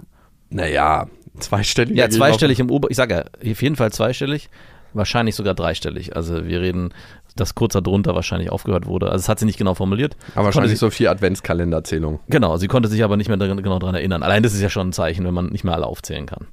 [0.49, 1.07] Naja,
[1.39, 1.97] zweistellig.
[1.97, 4.49] Ja, zweistellig im Ober, ich sage ja, auf jeden Fall zweistellig,
[4.95, 6.15] wahrscheinlich sogar dreistellig.
[6.15, 6.93] Also wir reden,
[7.35, 9.07] dass kurz darunter wahrscheinlich aufgehört wurde.
[9.07, 10.15] Also es hat sie nicht genau formuliert.
[10.35, 12.19] Aber wahrscheinlich so vier Adventskalenderzählungen.
[12.27, 14.23] Genau, sie konnte sich aber nicht mehr dran, genau daran erinnern.
[14.23, 16.47] Allein das ist ja schon ein Zeichen, wenn man nicht mehr alle aufzählen kann.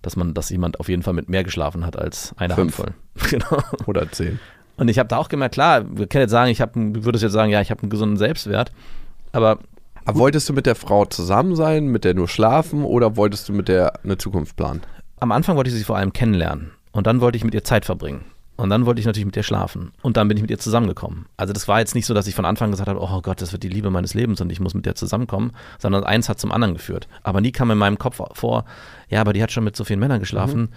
[0.00, 2.78] Dass man, dass jemand auf jeden Fall mit mehr geschlafen hat als eine Fünf.
[2.78, 2.94] Handvoll.
[3.30, 3.62] Genau.
[3.86, 4.40] Oder zehn.
[4.76, 6.72] Und ich habe da auch gemerkt, klar, wir können jetzt sagen, ich habe,
[7.04, 8.72] würdest jetzt sagen, ja, ich habe einen gesunden Selbstwert,
[9.32, 9.58] aber
[10.06, 13.52] Aber wolltest du mit der Frau zusammen sein, mit der nur schlafen oder wolltest du
[13.52, 14.80] mit der eine Zukunft planen?
[15.20, 17.84] am Anfang wollte ich sie vor allem kennenlernen und dann wollte ich mit ihr Zeit
[17.84, 18.24] verbringen.
[18.56, 19.92] Und dann wollte ich natürlich mit ihr schlafen.
[20.02, 21.26] Und dann bin ich mit ihr zusammengekommen.
[21.36, 23.52] Also das war jetzt nicht so, dass ich von Anfang gesagt habe, oh Gott, das
[23.52, 26.52] wird die Liebe meines Lebens und ich muss mit der zusammenkommen, sondern eins hat zum
[26.52, 27.08] anderen geführt.
[27.22, 28.64] Aber nie kam in meinem Kopf vor,
[29.08, 30.68] ja, aber die hat schon mit so vielen Männern geschlafen.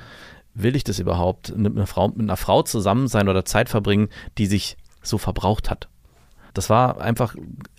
[0.54, 4.08] Will ich das überhaupt mit einer, Frau, mit einer Frau zusammen sein oder Zeit verbringen,
[4.38, 5.90] die sich so verbraucht hat?
[6.54, 7.36] Das war einfach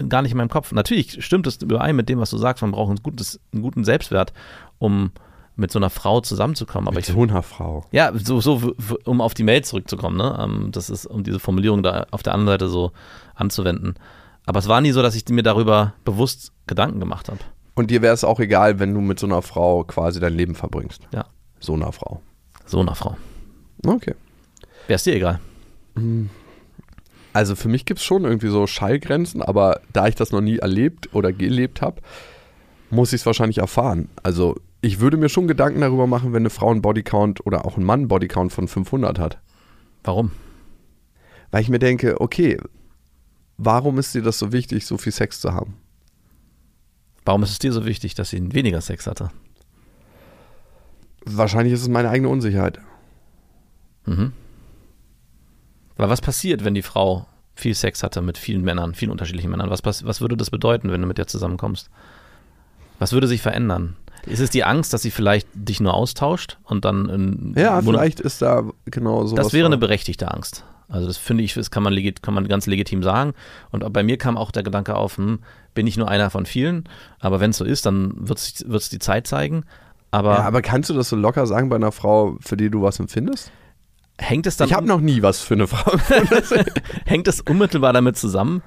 [0.09, 0.73] gar nicht in meinem Kopf.
[0.73, 2.61] Natürlich stimmt es überein mit dem, was du sagst.
[2.61, 4.35] Man braucht ein gutes, einen guten Selbstwert,
[4.79, 5.13] um
[5.57, 6.87] mit so einer Frau zusammenzukommen.
[6.89, 7.85] Aber Mit ich, so einer Frau.
[7.91, 10.39] ja, so, so, um auf die Mail zurückzukommen, ne?
[10.39, 12.93] Ähm, Das ist, um diese Formulierung da auf der anderen Seite so
[13.35, 13.95] anzuwenden.
[14.45, 17.41] Aber es war nie so, dass ich mir darüber bewusst Gedanken gemacht habe.
[17.75, 20.55] Und dir wäre es auch egal, wenn du mit so einer Frau quasi dein Leben
[20.55, 21.03] verbringst.
[21.13, 21.27] Ja.
[21.59, 22.21] So einer Frau.
[22.65, 23.17] So einer Frau.
[23.85, 24.15] Okay.
[24.87, 25.41] Wäre es dir egal?
[27.33, 30.59] Also für mich gibt es schon irgendwie so Schallgrenzen, aber da ich das noch nie
[30.59, 32.01] erlebt oder gelebt habe,
[32.91, 34.09] muss ich es wahrscheinlich erfahren.
[34.23, 37.77] Also ich würde mir schon Gedanken darüber machen, wenn eine Frau einen Bodycount oder auch
[37.77, 39.39] ein Mann einen Bodycount von 500 hat.
[40.05, 40.31] Warum?
[41.51, 42.57] Weil ich mir denke, okay,
[43.59, 45.77] warum ist dir das so wichtig, so viel Sex zu haben?
[47.25, 49.31] Warum ist es dir so wichtig, dass sie weniger Sex hatte?
[51.25, 52.79] Wahrscheinlich ist es meine eigene Unsicherheit.
[54.05, 54.33] Mhm.
[55.97, 59.71] Weil was passiert, wenn die Frau viel Sex hatte mit vielen Männern, vielen unterschiedlichen Männern?
[59.71, 61.91] Was, was würde das bedeuten, wenn du mit der zusammenkommst?
[63.01, 63.97] Was würde sich verändern?
[64.27, 68.21] Ist es die Angst, dass sie vielleicht dich nur austauscht und dann in Ja, vielleicht
[68.21, 69.37] ist da genau so.
[69.37, 70.65] Das wäre eine berechtigte Angst.
[70.89, 73.35] Also das finde ich, das kann man, legit, kann man ganz legitim sagen.
[73.73, 75.41] Und bei mir kam auch der Gedanke auf, hm,
[75.75, 78.99] bin ich nur einer von vielen, aber wenn es so ist, dann wird es die
[79.01, 79.65] Zeit zeigen.
[80.13, 82.83] Aber, Ja, aber kannst du das so locker sagen bei einer Frau, für die du
[82.83, 83.51] was empfindest?
[84.19, 85.93] hängt es dann ich habe noch nie was für eine Frau.
[87.05, 88.63] hängt es unmittelbar damit zusammen,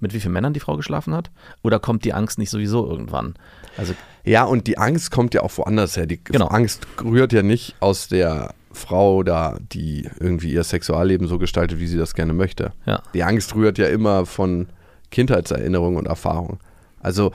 [0.00, 1.30] mit wie vielen Männern die Frau geschlafen hat?
[1.62, 3.34] Oder kommt die Angst nicht sowieso irgendwann?
[3.76, 6.06] Also ja, und die Angst kommt ja auch woanders her.
[6.06, 6.46] Die Genau.
[6.46, 11.86] Angst rührt ja nicht aus der Frau da, die irgendwie ihr Sexualleben so gestaltet, wie
[11.86, 12.72] sie das gerne möchte.
[12.86, 14.68] ja, Die Angst rührt ja immer von
[15.10, 16.58] Kindheitserinnerungen und Erfahrungen.
[17.00, 17.32] Also,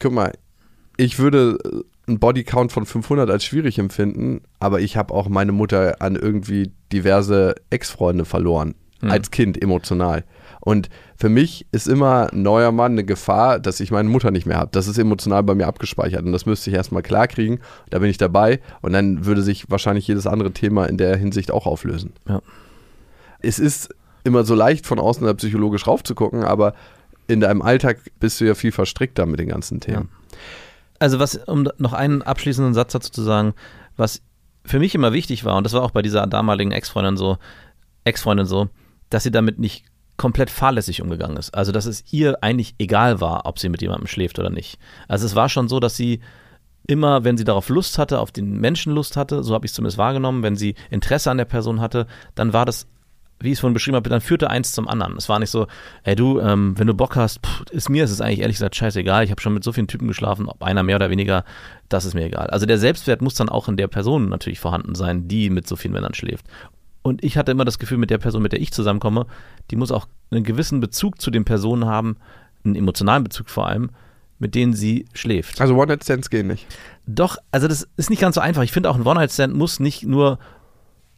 [0.00, 0.32] guck mal,
[0.96, 5.52] ich würde äh, einen Bodycount von 500 als schwierig empfinden, aber ich habe auch meine
[5.52, 9.10] Mutter an irgendwie diverse Ex-Freunde verloren, Hm.
[9.10, 10.24] als Kind emotional.
[10.60, 14.58] Und für mich ist immer neuer Mann eine Gefahr, dass ich meine Mutter nicht mehr
[14.58, 14.70] habe.
[14.72, 17.60] Das ist emotional bei mir abgespeichert und das müsste ich erstmal klarkriegen.
[17.90, 21.50] Da bin ich dabei und dann würde sich wahrscheinlich jedes andere Thema in der Hinsicht
[21.50, 22.40] auch auflösen ja.
[23.40, 26.74] es ist immer so leicht von außen da psychologisch raufzugucken, aber
[27.28, 30.08] in deinem Alltag bist du ja viel verstrickter mit den ganzen Themen.
[30.98, 33.54] Also was, um noch einen abschließenden Satz dazu zu sagen,
[33.96, 34.22] was
[34.64, 37.38] für mich immer wichtig war, und das war auch bei dieser damaligen Ex-Freundin so,
[38.04, 38.68] Ex-Freundin so,
[39.10, 39.84] dass sie damit nicht
[40.16, 41.54] komplett fahrlässig umgegangen ist.
[41.54, 44.78] Also dass es ihr eigentlich egal war, ob sie mit jemandem schläft oder nicht.
[45.08, 46.20] Also es war schon so, dass sie
[46.86, 49.74] immer, wenn sie darauf Lust hatte, auf den Menschen Lust hatte, so habe ich es
[49.74, 52.86] zumindest wahrgenommen, wenn sie Interesse an der Person hatte, dann war das,
[53.40, 55.16] wie ich es vorhin beschrieben habe, dann führte eins zum anderen.
[55.16, 55.66] Es war nicht so,
[56.04, 58.76] ey du, ähm, wenn du Bock hast, pff, ist mir ist es eigentlich ehrlich gesagt
[58.76, 61.44] scheißegal, ich habe schon mit so vielen Typen geschlafen, ob einer mehr oder weniger,
[61.88, 62.46] das ist mir egal.
[62.46, 65.76] Also der Selbstwert muss dann auch in der Person natürlich vorhanden sein, die mit so
[65.76, 66.46] vielen Männern schläft.
[67.06, 69.26] Und ich hatte immer das Gefühl, mit der Person, mit der ich zusammenkomme,
[69.70, 72.16] die muss auch einen gewissen Bezug zu den Personen haben,
[72.64, 73.90] einen emotionalen Bezug vor allem,
[74.40, 75.60] mit denen sie schläft.
[75.60, 76.66] Also One-Night-Stands gehen nicht.
[77.06, 78.64] Doch, also das ist nicht ganz so einfach.
[78.64, 80.40] Ich finde auch ein One-Night-Stand muss nicht nur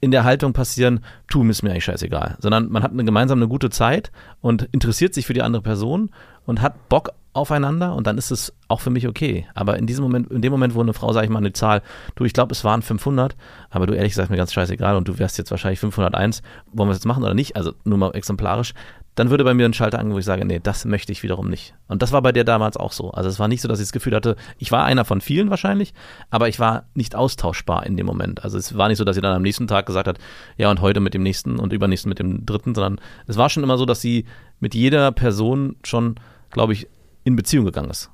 [0.01, 2.37] in der Haltung passieren, tu, ist mir eigentlich scheißegal.
[2.39, 6.11] Sondern man hat eine gemeinsam eine gute Zeit und interessiert sich für die andere Person
[6.45, 9.47] und hat Bock aufeinander und dann ist es auch für mich okay.
[9.55, 11.83] Aber in diesem Moment, in dem Moment, wo eine Frau, sage ich mal, eine Zahl,
[12.17, 13.37] du, ich glaube, es waren 500,
[13.71, 16.93] aber du ehrlich gesagt mir ganz scheißegal und du wärst jetzt wahrscheinlich 501, wollen wir
[16.93, 17.57] es jetzt machen oder nicht?
[17.57, 18.75] Also nur mal exemplarisch.
[19.15, 21.51] Dann würde bei mir ein Schalter angehen, wo ich sage, nee, das möchte ich wiederum
[21.51, 21.75] nicht.
[21.89, 23.11] Und das war bei dir damals auch so.
[23.11, 25.51] Also es war nicht so, dass ich das Gefühl hatte, ich war einer von vielen
[25.51, 25.93] wahrscheinlich,
[26.31, 28.45] aber ich war nicht austauschbar in dem Moment.
[28.45, 30.19] Also es war nicht so, dass sie dann am nächsten Tag gesagt hat,
[30.57, 33.65] ja und heute mit dem nächsten und übernächsten mit dem dritten, sondern es war schon
[33.65, 34.25] immer so, dass sie
[34.61, 36.15] mit jeder Person schon,
[36.53, 36.87] glaube ich,
[37.29, 38.11] in Beziehung gegangen ist.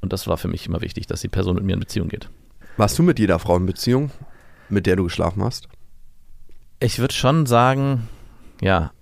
[0.00, 2.30] Und das war für mich immer wichtig, dass die Person mit mir in Beziehung geht.
[2.76, 4.10] Warst du mit jeder Frau in Beziehung,
[4.68, 5.68] mit der du geschlafen hast?
[6.80, 8.08] Ich würde schon sagen,
[8.60, 8.92] ja,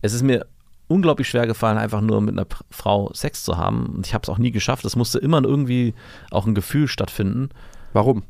[0.00, 0.46] es ist mir
[0.88, 3.86] unglaublich schwer gefallen, einfach nur mit einer Frau Sex zu haben.
[3.86, 4.84] Und ich habe es auch nie geschafft.
[4.86, 5.94] Es musste immer irgendwie
[6.30, 7.50] auch ein Gefühl stattfinden.
[7.92, 8.22] Warum?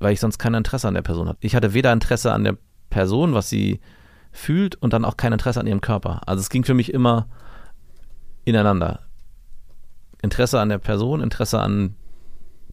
[0.00, 1.38] Weil ich sonst kein Interesse an der Person hatte.
[1.42, 2.56] Ich hatte weder Interesse an der
[2.90, 3.80] Person, was sie
[4.32, 6.22] fühlt, und dann auch kein Interesse an ihrem Körper.
[6.26, 7.28] Also es ging für mich immer
[8.44, 9.00] ineinander.
[10.22, 11.94] Interesse an der Person, Interesse an,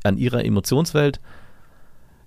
[0.03, 1.19] an ihrer Emotionswelt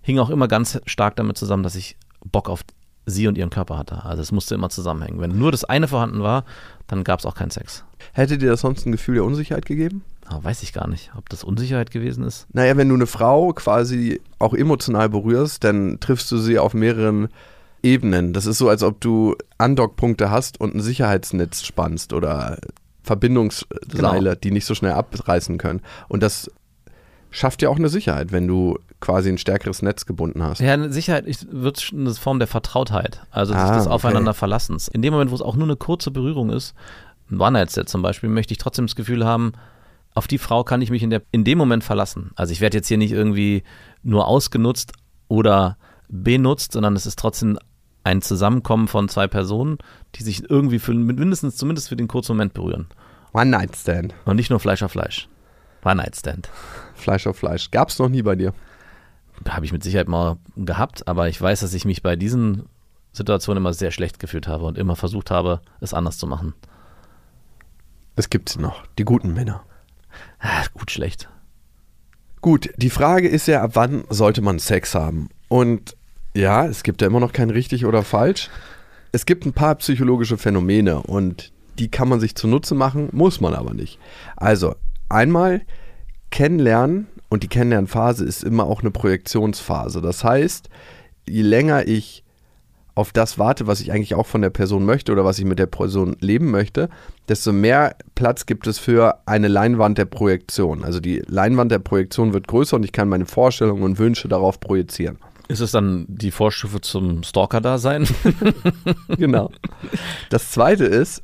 [0.03, 2.63] hing auch immer ganz stark damit zusammen, dass ich Bock auf
[3.07, 4.05] sie und ihren Körper hatte.
[4.05, 5.21] Also es musste immer zusammenhängen.
[5.21, 6.45] Wenn nur das eine vorhanden war,
[6.87, 7.85] dann gab es auch keinen Sex.
[8.13, 10.05] Hätte dir das sonst ein Gefühl der Unsicherheit gegeben?
[10.27, 12.47] Aber weiß ich gar nicht, ob das Unsicherheit gewesen ist.
[12.53, 17.29] Naja, wenn du eine Frau quasi auch emotional berührst, dann triffst du sie auf mehreren
[17.83, 18.33] Ebenen.
[18.33, 22.59] Das ist so, als ob du Andockpunkte hast und ein Sicherheitsnetz spannst oder
[23.03, 24.35] Verbindungsseile, genau.
[24.35, 25.81] die nicht so schnell abreißen können.
[26.09, 26.51] Und das
[27.31, 30.61] schafft ja auch eine Sicherheit, wenn du quasi ein stärkeres Netz gebunden hast.
[30.61, 34.89] Ja, eine Sicherheit wird eine Form der Vertrautheit, also ah, des Aufeinander Verlassens.
[34.89, 36.75] In dem Moment, wo es auch nur eine kurze Berührung ist,
[37.31, 39.53] ein One-Night-Set zum Beispiel, möchte ich trotzdem das Gefühl haben,
[40.15, 42.33] auf die Frau kann ich mich in, der, in dem Moment verlassen.
[42.35, 43.63] Also ich werde jetzt hier nicht irgendwie
[44.03, 44.93] nur ausgenutzt
[45.29, 45.77] oder
[46.09, 47.59] benutzt, sondern es ist trotzdem
[48.05, 49.79] ein Zusammenkommen von zwei Personen,
[50.15, 52.87] die sich irgendwie für mindestens, zumindest für den kurzen Moment berühren.
[53.33, 54.15] One Night Stand.
[54.25, 55.29] Und nicht nur Fleisch auf Fleisch.
[55.85, 56.49] One Night Stand.
[56.95, 57.71] Fleisch auf Fleisch.
[57.71, 58.53] Gab es noch nie bei dir?
[59.49, 62.67] Habe ich mit Sicherheit mal gehabt, aber ich weiß, dass ich mich bei diesen
[63.13, 66.55] Situationen immer sehr schlecht gefühlt habe und immer versucht habe, es anders zu machen.
[68.17, 69.63] Es gibt sie noch, die guten Männer.
[70.41, 71.29] Ah, gut, schlecht.
[72.41, 75.29] Gut, die Frage ist ja, ab wann sollte man Sex haben?
[75.49, 75.97] Und
[76.35, 78.49] ja, es gibt ja immer noch kein richtig oder falsch.
[79.13, 83.55] Es gibt ein paar psychologische Phänomene und die kann man sich zunutze machen, muss man
[83.55, 83.99] aber nicht.
[84.37, 84.75] Also,
[85.09, 85.63] einmal
[86.31, 90.01] kennenlernen und die Kennenlernphase ist immer auch eine Projektionsphase.
[90.01, 90.69] Das heißt,
[91.29, 92.25] je länger ich
[92.95, 95.59] auf das warte, was ich eigentlich auch von der Person möchte oder was ich mit
[95.59, 96.91] der Person leben möchte,
[97.29, 100.85] desto mehr Platz gibt es für eine Leinwand der Projektion.
[100.85, 104.61] Also die Leinwand der Projektion wird größer und ich kann meine Vorstellungen und Wünsche darauf
[104.61, 105.19] projizieren.
[105.51, 108.07] Ist es dann die Vorstufe zum Stalker-Dasein?
[109.09, 109.51] genau.
[110.31, 111.23] Das zweite ist,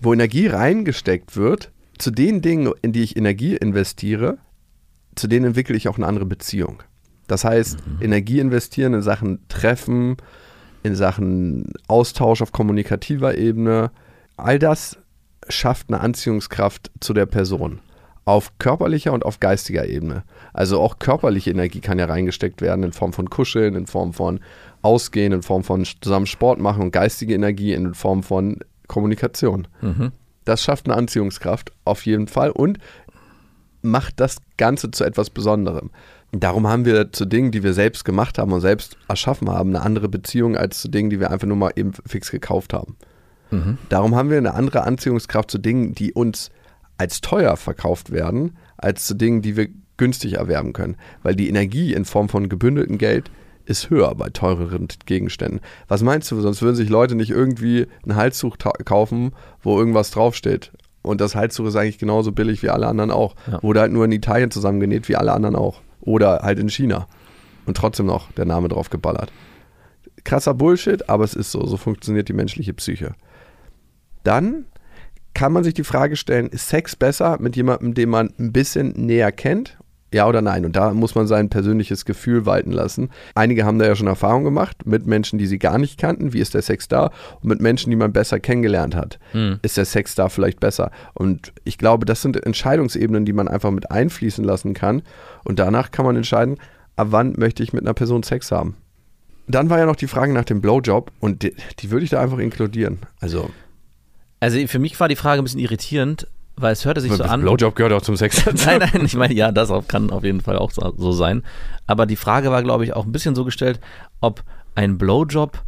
[0.00, 4.38] wo Energie reingesteckt wird, zu den Dingen, in die ich Energie investiere,
[5.14, 6.82] zu denen entwickle ich auch eine andere Beziehung.
[7.28, 8.02] Das heißt, mhm.
[8.02, 10.16] Energie investieren in Sachen Treffen,
[10.82, 13.90] in Sachen Austausch auf kommunikativer Ebene,
[14.36, 14.98] all das
[15.48, 17.80] schafft eine Anziehungskraft zu der Person
[18.24, 20.22] auf körperlicher und auf geistiger Ebene.
[20.52, 24.40] Also auch körperliche Energie kann ja reingesteckt werden in Form von Kuscheln, in Form von
[24.82, 29.66] Ausgehen, in Form von zusammen Sport machen und geistige Energie in Form von Kommunikation.
[29.80, 30.12] Mhm.
[30.44, 32.78] Das schafft eine Anziehungskraft auf jeden Fall und
[33.80, 35.90] macht das Ganze zu etwas Besonderem.
[36.32, 39.84] Darum haben wir zu Dingen, die wir selbst gemacht haben und selbst erschaffen haben, eine
[39.84, 42.96] andere Beziehung als zu Dingen, die wir einfach nur mal eben fix gekauft haben.
[43.50, 43.78] Mhm.
[43.88, 46.50] Darum haben wir eine andere Anziehungskraft zu Dingen, die uns
[47.02, 50.96] als teuer verkauft werden, als zu Dingen, die wir günstig erwerben können.
[51.24, 53.28] Weil die Energie in Form von gebündeltem Geld
[53.64, 55.60] ist höher bei teureren Gegenständen.
[55.88, 60.70] Was meinst du, sonst würden sich Leute nicht irgendwie ein Halstuch kaufen, wo irgendwas draufsteht.
[61.02, 63.34] Und das Halstuch ist eigentlich genauso billig wie alle anderen auch.
[63.50, 63.60] Ja.
[63.64, 65.80] Wurde halt nur in Italien zusammengenäht wie alle anderen auch.
[66.02, 67.08] Oder halt in China.
[67.66, 69.32] Und trotzdem noch der Name drauf geballert.
[70.22, 71.66] Krasser Bullshit, aber es ist so.
[71.66, 73.16] So funktioniert die menschliche Psyche.
[74.22, 74.66] Dann
[75.34, 78.92] kann man sich die Frage stellen, ist Sex besser mit jemandem, den man ein bisschen
[78.92, 79.78] näher kennt?
[80.12, 80.66] Ja oder nein?
[80.66, 83.08] Und da muss man sein persönliches Gefühl walten lassen.
[83.34, 86.34] Einige haben da ja schon Erfahrung gemacht mit Menschen, die sie gar nicht kannten.
[86.34, 87.10] Wie ist der Sex da?
[87.40, 89.18] Und mit Menschen, die man besser kennengelernt hat.
[89.32, 89.58] Hm.
[89.62, 90.90] Ist der Sex da vielleicht besser?
[91.14, 95.02] Und ich glaube, das sind Entscheidungsebenen, die man einfach mit einfließen lassen kann.
[95.44, 96.58] Und danach kann man entscheiden,
[96.96, 98.76] ab wann möchte ich mit einer Person Sex haben.
[99.48, 102.20] Dann war ja noch die Frage nach dem Blowjob und die, die würde ich da
[102.20, 102.98] einfach inkludieren.
[103.20, 103.50] Also
[104.42, 106.26] also für mich war die Frage ein bisschen irritierend,
[106.56, 107.42] weil es hörte sich so an.
[107.42, 108.44] Blowjob gehört auch zum Sex.
[108.66, 111.44] Nein, nein, ich meine, ja, das kann auf jeden Fall auch so, sein.
[111.86, 113.78] Aber die Frage war, glaube ich, auch ein bisschen so gestellt,
[114.20, 114.42] ob
[114.74, 115.62] ein Blowjob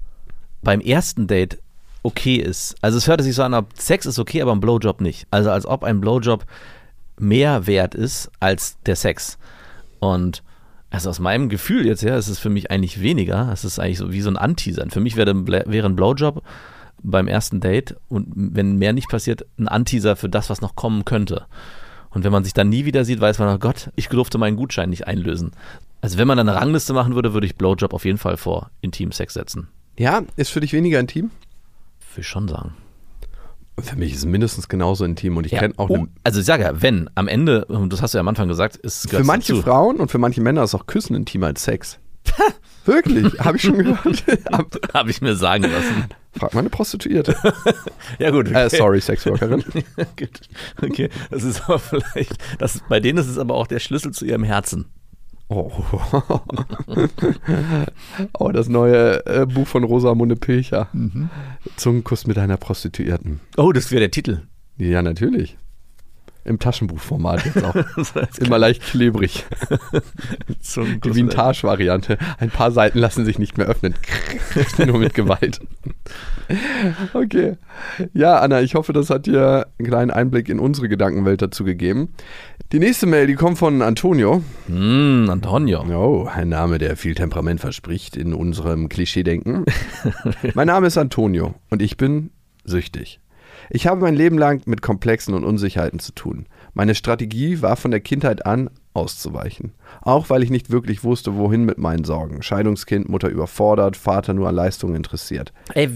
[0.62, 1.58] beim ersten Date
[2.02, 2.74] okay ist.
[2.80, 5.28] Also es hörte sich so an, ob Sex ist okay, aber ein Blowjob nicht.
[5.30, 6.44] Also als ob ein Blowjob
[7.16, 9.38] mehr wert ist als der Sex.
[10.00, 10.42] Und
[10.90, 13.50] also aus meinem Gefühl jetzt her, ist es für mich eigentlich weniger.
[13.52, 14.90] Es ist eigentlich so wie so ein Anteasern.
[14.90, 16.42] Für mich wäre, wäre ein Blowjob
[17.04, 21.04] beim ersten Date und wenn mehr nicht passiert, ein Anteaser für das, was noch kommen
[21.04, 21.46] könnte.
[22.10, 24.56] Und wenn man sich dann nie wieder sieht, weiß man, oh Gott, ich durfte meinen
[24.56, 25.52] Gutschein nicht einlösen.
[26.00, 29.34] Also wenn man eine Rangliste machen würde, würde ich Blowjob auf jeden Fall vor Intim-Sex
[29.34, 29.68] setzen.
[29.98, 31.30] Ja, ist für dich weniger intim?
[32.12, 32.74] Würde ich schon sagen.
[33.80, 35.58] Für mich ist es mindestens genauso intim und ich Ja.
[35.58, 38.20] kenne auch oh, also ich sage ja, wenn am Ende, und das hast du ja
[38.20, 41.48] am Anfang gesagt, ist Für manche Frauen und für manche Männer ist auch Küssen intimer
[41.48, 41.98] als Sex.
[42.84, 44.24] Wirklich, habe ich schon gehört.
[44.94, 46.04] habe ich mir sagen lassen.
[46.36, 47.36] Frag mal eine Prostituierte.
[48.18, 48.50] Ja gut.
[48.50, 49.62] Äh, sorry, Sexworkerin.
[50.16, 50.40] Gut.
[50.80, 54.24] Okay, das ist aber vielleicht, das, bei denen ist es aber auch der Schlüssel zu
[54.24, 54.86] ihrem Herzen.
[55.48, 55.70] Oh.
[58.38, 60.88] oh, das neue äh, Buch von Rosamunde Pilcher.
[61.76, 63.40] Zungenkuss mit einer Prostituierten.
[63.56, 64.42] Oh, das wäre der Titel.
[64.76, 65.56] Ja, natürlich.
[66.44, 67.74] Im Taschenbuchformat jetzt auch.
[68.38, 69.46] Immer leicht klebrig.
[71.04, 72.18] Die Vintage-Variante.
[72.38, 73.94] Ein paar Seiten lassen sich nicht mehr öffnen.
[74.86, 75.60] Nur mit Gewalt.
[77.14, 77.56] Okay.
[78.12, 82.10] Ja, Anna, ich hoffe, das hat dir einen kleinen Einblick in unsere Gedankenwelt dazu gegeben.
[82.72, 84.42] Die nächste Mail, die kommt von Antonio.
[84.68, 85.82] Mm, Antonio.
[85.88, 89.64] Oh, ein Name, der viel Temperament verspricht in unserem Klischeedenken.
[90.54, 92.30] mein Name ist Antonio und ich bin
[92.64, 93.20] süchtig.
[93.70, 96.46] Ich habe mein Leben lang mit Komplexen und Unsicherheiten zu tun.
[96.74, 99.72] Meine Strategie war von der Kindheit an auszuweichen.
[100.02, 102.42] Auch weil ich nicht wirklich wusste, wohin mit meinen Sorgen.
[102.42, 105.52] Scheidungskind, Mutter überfordert, Vater nur an Leistungen interessiert.
[105.74, 105.90] Ey,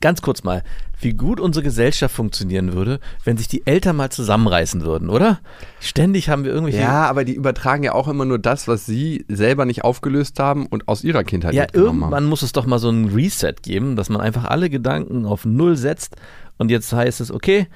[0.00, 0.62] ganz kurz mal,
[1.00, 5.40] wie gut unsere Gesellschaft funktionieren würde, wenn sich die Eltern mal zusammenreißen würden, oder?
[5.80, 6.80] Ständig haben wir irgendwelche.
[6.80, 10.66] Ja, aber die übertragen ja auch immer nur das, was sie selber nicht aufgelöst haben
[10.66, 12.26] und aus ihrer Kindheit Ja, irgendwann haben.
[12.26, 15.76] muss es doch mal so ein Reset geben, dass man einfach alle Gedanken auf Null
[15.76, 16.16] setzt
[16.58, 17.66] und jetzt heißt es, okay,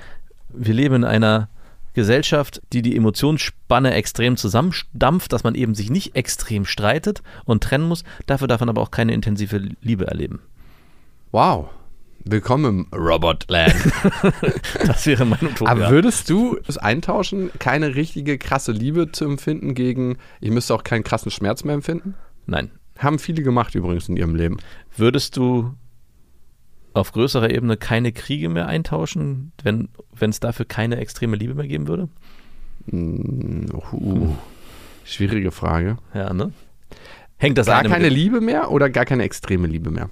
[0.48, 1.48] wir leben in einer
[1.94, 7.88] Gesellschaft, die die Emotionsspanne extrem zusammendampft, dass man eben sich nicht extrem streitet und trennen
[7.88, 10.40] muss, dafür darf man aber auch keine intensive Liebe erleben.
[11.32, 11.70] Wow.
[12.24, 13.74] Willkommen im Robotland.
[14.86, 15.72] Das wäre mein Utopia.
[15.72, 20.84] Aber würdest du es eintauschen, keine richtige krasse Liebe zu empfinden gegen, ich müsste auch
[20.84, 22.14] keinen krassen Schmerz mehr empfinden?
[22.46, 22.70] Nein.
[22.98, 24.58] Haben viele gemacht übrigens in ihrem Leben.
[24.96, 25.74] Würdest du
[26.98, 29.88] auf größerer Ebene keine Kriege mehr eintauschen, wenn
[30.20, 32.08] es dafür keine extreme Liebe mehr geben würde?
[32.92, 34.34] Uh,
[35.04, 35.98] schwierige Frage.
[36.14, 36.52] Ja, ne?
[37.36, 40.10] Hängt das Gar eine keine Liebe mehr oder gar keine extreme Liebe mehr?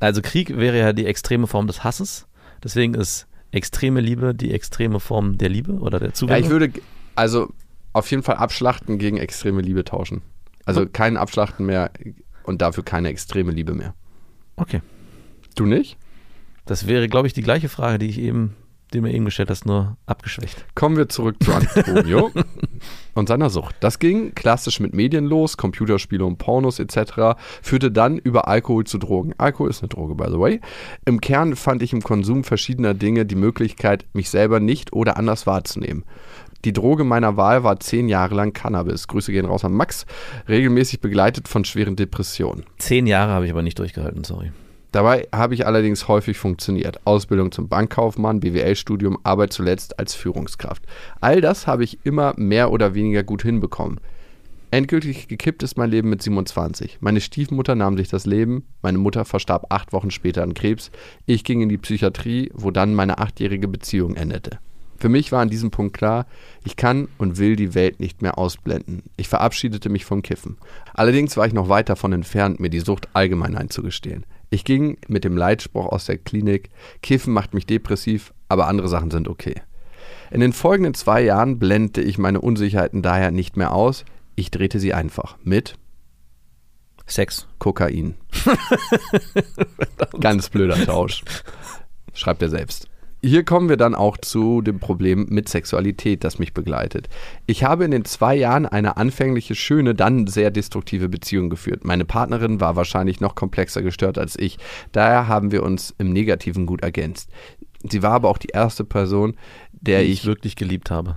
[0.00, 2.26] Also Krieg wäre ja die extreme Form des Hasses.
[2.64, 6.44] Deswegen ist extreme Liebe die extreme Form der Liebe oder der Ja, Zuwendung.
[6.44, 6.72] ich würde
[7.14, 7.52] also
[7.92, 10.22] auf jeden Fall Abschlachten gegen extreme Liebe tauschen.
[10.64, 11.90] Also kein Abschlachten mehr
[12.44, 13.94] und dafür keine extreme Liebe mehr.
[14.56, 14.80] okay.
[15.54, 15.96] Du nicht?
[16.64, 18.54] Das wäre, glaube ich, die gleiche Frage, die ich eben,
[18.92, 20.64] die mir eben gestellt hast, nur abgeschwächt.
[20.74, 22.30] Kommen wir zurück zu Antonio
[23.14, 23.74] und seiner Sucht.
[23.80, 28.98] Das ging klassisch mit Medien los, Computerspiele und Pornos etc., führte dann über Alkohol zu
[28.98, 29.34] Drogen.
[29.38, 30.60] Alkohol ist eine Droge, by the way.
[31.04, 35.46] Im Kern fand ich im Konsum verschiedener Dinge die Möglichkeit, mich selber nicht oder anders
[35.46, 36.04] wahrzunehmen.
[36.64, 39.08] Die Droge meiner Wahl war zehn Jahre lang Cannabis.
[39.08, 40.06] Grüße gehen raus an Max,
[40.48, 42.64] regelmäßig begleitet von schweren Depressionen.
[42.78, 44.52] Zehn Jahre habe ich aber nicht durchgehalten, sorry.
[44.92, 47.06] Dabei habe ich allerdings häufig funktioniert.
[47.06, 50.84] Ausbildung zum Bankkaufmann, BWL-Studium, Arbeit zuletzt als Führungskraft.
[51.20, 54.00] All das habe ich immer mehr oder weniger gut hinbekommen.
[54.70, 56.98] Endgültig gekippt ist mein Leben mit 27.
[57.00, 60.90] Meine Stiefmutter nahm sich das Leben, meine Mutter verstarb acht Wochen später an Krebs,
[61.26, 64.60] ich ging in die Psychiatrie, wo dann meine achtjährige Beziehung endete.
[64.98, 66.26] Für mich war an diesem Punkt klar,
[66.64, 69.02] ich kann und will die Welt nicht mehr ausblenden.
[69.16, 70.56] Ich verabschiedete mich vom Kiffen.
[70.94, 74.24] Allerdings war ich noch weit davon entfernt, mir die Sucht allgemein einzugestehen.
[74.52, 76.68] Ich ging mit dem Leitspruch aus der Klinik,
[77.00, 79.54] Kiffen macht mich depressiv, aber andere Sachen sind okay.
[80.30, 84.78] In den folgenden zwei Jahren blendete ich meine Unsicherheiten daher nicht mehr aus, ich drehte
[84.78, 85.78] sie einfach mit
[87.06, 87.48] Sex.
[87.60, 88.16] Kokain.
[90.20, 91.24] Ganz blöder Tausch.
[92.12, 92.90] Schreibt er selbst.
[93.24, 97.08] Hier kommen wir dann auch zu dem Problem mit Sexualität, das mich begleitet.
[97.46, 101.84] Ich habe in den zwei Jahren eine anfängliche schöne, dann sehr destruktive Beziehung geführt.
[101.84, 104.58] Meine Partnerin war wahrscheinlich noch komplexer gestört als ich.
[104.90, 107.30] Daher haben wir uns im Negativen gut ergänzt.
[107.88, 109.36] Sie war aber auch die erste Person,
[109.72, 111.16] der Die ich ich wirklich geliebt habe.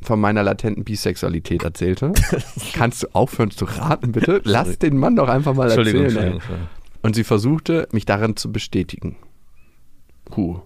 [0.00, 2.12] von meiner latenten Bisexualität erzählte.
[2.72, 4.40] Kannst du aufhören zu raten, bitte?
[4.44, 6.22] Lass den Mann doch einfach mal Entschuldigung, erzählen.
[6.24, 6.32] ey.
[6.34, 6.68] Entschuldigung.
[7.02, 9.16] Und sie versuchte, mich darin zu bestätigen.
[10.34, 10.60] Huh.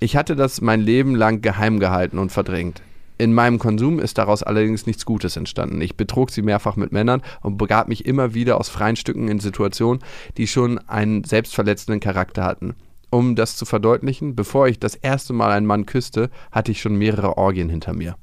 [0.00, 2.82] Ich hatte das mein Leben lang geheim gehalten und verdrängt.
[3.20, 5.80] In meinem Konsum ist daraus allerdings nichts Gutes entstanden.
[5.80, 9.40] Ich betrog sie mehrfach mit Männern und begab mich immer wieder aus freien Stücken in
[9.40, 10.04] Situationen,
[10.36, 12.76] die schon einen selbstverletzenden Charakter hatten.
[13.10, 16.94] Um das zu verdeutlichen, bevor ich das erste Mal einen Mann küsste, hatte ich schon
[16.94, 18.14] mehrere Orgien hinter mir.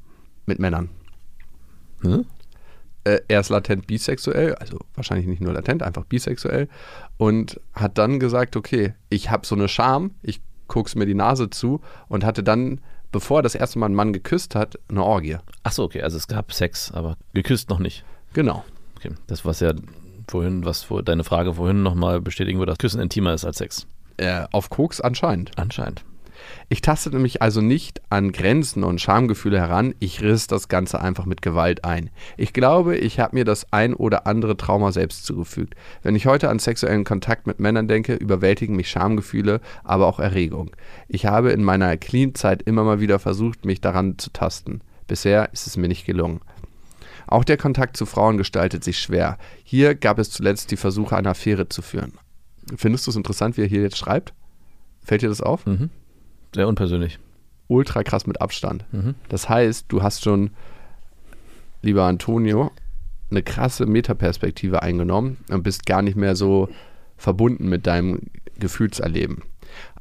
[0.45, 0.89] Mit Männern.
[2.01, 2.25] Hm?
[3.03, 6.69] Äh, er ist latent bisexuell, also wahrscheinlich nicht nur latent, einfach bisexuell.
[7.17, 11.49] Und hat dann gesagt, okay, ich habe so eine Scham, ich guck's mir die Nase
[11.49, 12.80] zu und hatte dann
[13.15, 15.38] bevor er das erste Mal einen Mann geküsst hat, eine Orgie.
[15.63, 18.04] Ach so, okay, also es gab Sex, aber geküsst noch nicht.
[18.34, 18.65] Genau.
[18.97, 19.71] Okay, das was ja
[20.28, 23.88] vorhin, was vor, deine Frage vorhin nochmal bestätigen würde, dass Küssen intimer ist als Sex.
[24.17, 25.51] Äh, auf Koks anscheinend.
[25.58, 26.04] Anscheinend.
[26.69, 31.25] Ich tastete mich also nicht an Grenzen und Schamgefühle heran, ich riss das Ganze einfach
[31.25, 32.10] mit Gewalt ein.
[32.38, 35.75] Ich glaube, ich habe mir das ein oder andere Trauma selbst zugefügt.
[36.01, 40.71] Wenn ich heute an sexuellen Kontakt mit Männern denke, überwältigen mich Schamgefühle, aber auch Erregung.
[41.08, 44.81] Ich habe in meiner Clean-Zeit immer mal wieder versucht, mich daran zu tasten.
[45.08, 46.41] Bisher ist es mir nicht gelungen.
[47.27, 49.38] Auch der Kontakt zu Frauen gestaltet sich schwer.
[49.63, 52.13] Hier gab es zuletzt die Versuche, eine Affäre zu führen.
[52.75, 54.34] Findest du es interessant, wie er hier jetzt schreibt?
[55.03, 55.65] Fällt dir das auf?
[55.65, 55.89] Mhm.
[56.55, 57.19] Sehr unpersönlich.
[57.67, 58.85] Ultra krass mit Abstand.
[58.93, 59.15] Mhm.
[59.27, 60.51] Das heißt, du hast schon,
[61.81, 62.71] lieber Antonio,
[63.29, 66.69] eine krasse Metaperspektive eingenommen und bist gar nicht mehr so
[67.17, 68.21] verbunden mit deinem
[68.57, 69.41] Gefühlserleben.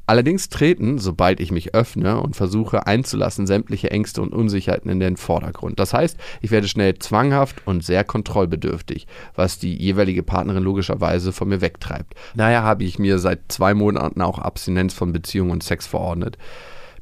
[0.07, 5.17] Allerdings treten, sobald ich mich öffne und versuche einzulassen, sämtliche Ängste und Unsicherheiten in den
[5.17, 5.79] Vordergrund.
[5.79, 11.49] Das heißt, ich werde schnell zwanghaft und sehr kontrollbedürftig, was die jeweilige Partnerin logischerweise von
[11.49, 12.13] mir wegtreibt.
[12.35, 16.37] Daher habe ich mir seit zwei Monaten auch Abstinenz von Beziehung und Sex verordnet.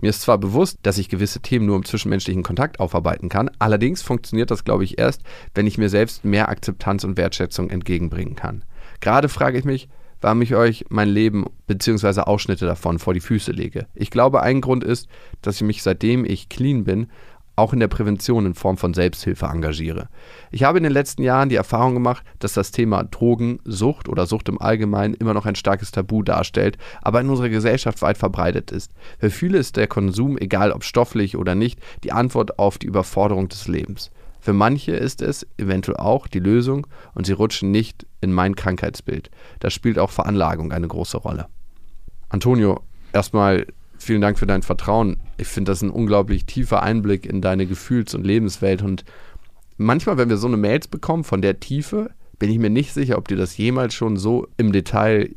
[0.01, 4.01] Mir ist zwar bewusst, dass ich gewisse Themen nur im zwischenmenschlichen Kontakt aufarbeiten kann, allerdings
[4.01, 5.21] funktioniert das, glaube ich, erst,
[5.55, 8.65] wenn ich mir selbst mehr Akzeptanz und Wertschätzung entgegenbringen kann.
[8.99, 9.87] Gerade frage ich mich,
[10.23, 12.21] warum ich euch mein Leben bzw.
[12.21, 13.87] Ausschnitte davon vor die Füße lege.
[13.93, 15.07] Ich glaube, ein Grund ist,
[15.41, 17.07] dass ich mich seitdem ich clean bin,
[17.55, 20.07] auch in der Prävention in Form von Selbsthilfe engagiere.
[20.49, 24.25] Ich habe in den letzten Jahren die Erfahrung gemacht, dass das Thema Drogen, Sucht oder
[24.25, 28.71] Sucht im Allgemeinen immer noch ein starkes Tabu darstellt, aber in unserer Gesellschaft weit verbreitet
[28.71, 28.91] ist.
[29.19, 33.49] Für viele ist der Konsum, egal ob stofflich oder nicht, die Antwort auf die Überforderung
[33.49, 34.09] des Lebens.
[34.43, 39.31] Für manche ist es eventuell auch die Lösung und sie rutschen nicht in mein Krankheitsbild.
[39.61, 41.47] Da spielt auch Veranlagung eine große Rolle.
[42.27, 42.81] Antonio,
[43.13, 45.21] erstmal vielen Dank für dein Vertrauen.
[45.37, 49.05] Ich finde das ein unglaublich tiefer Einblick in deine Gefühls- und Lebenswelt und
[49.77, 53.17] manchmal, wenn wir so eine Mails bekommen von der Tiefe, bin ich mir nicht sicher,
[53.17, 55.33] ob die das jemals schon so im Detail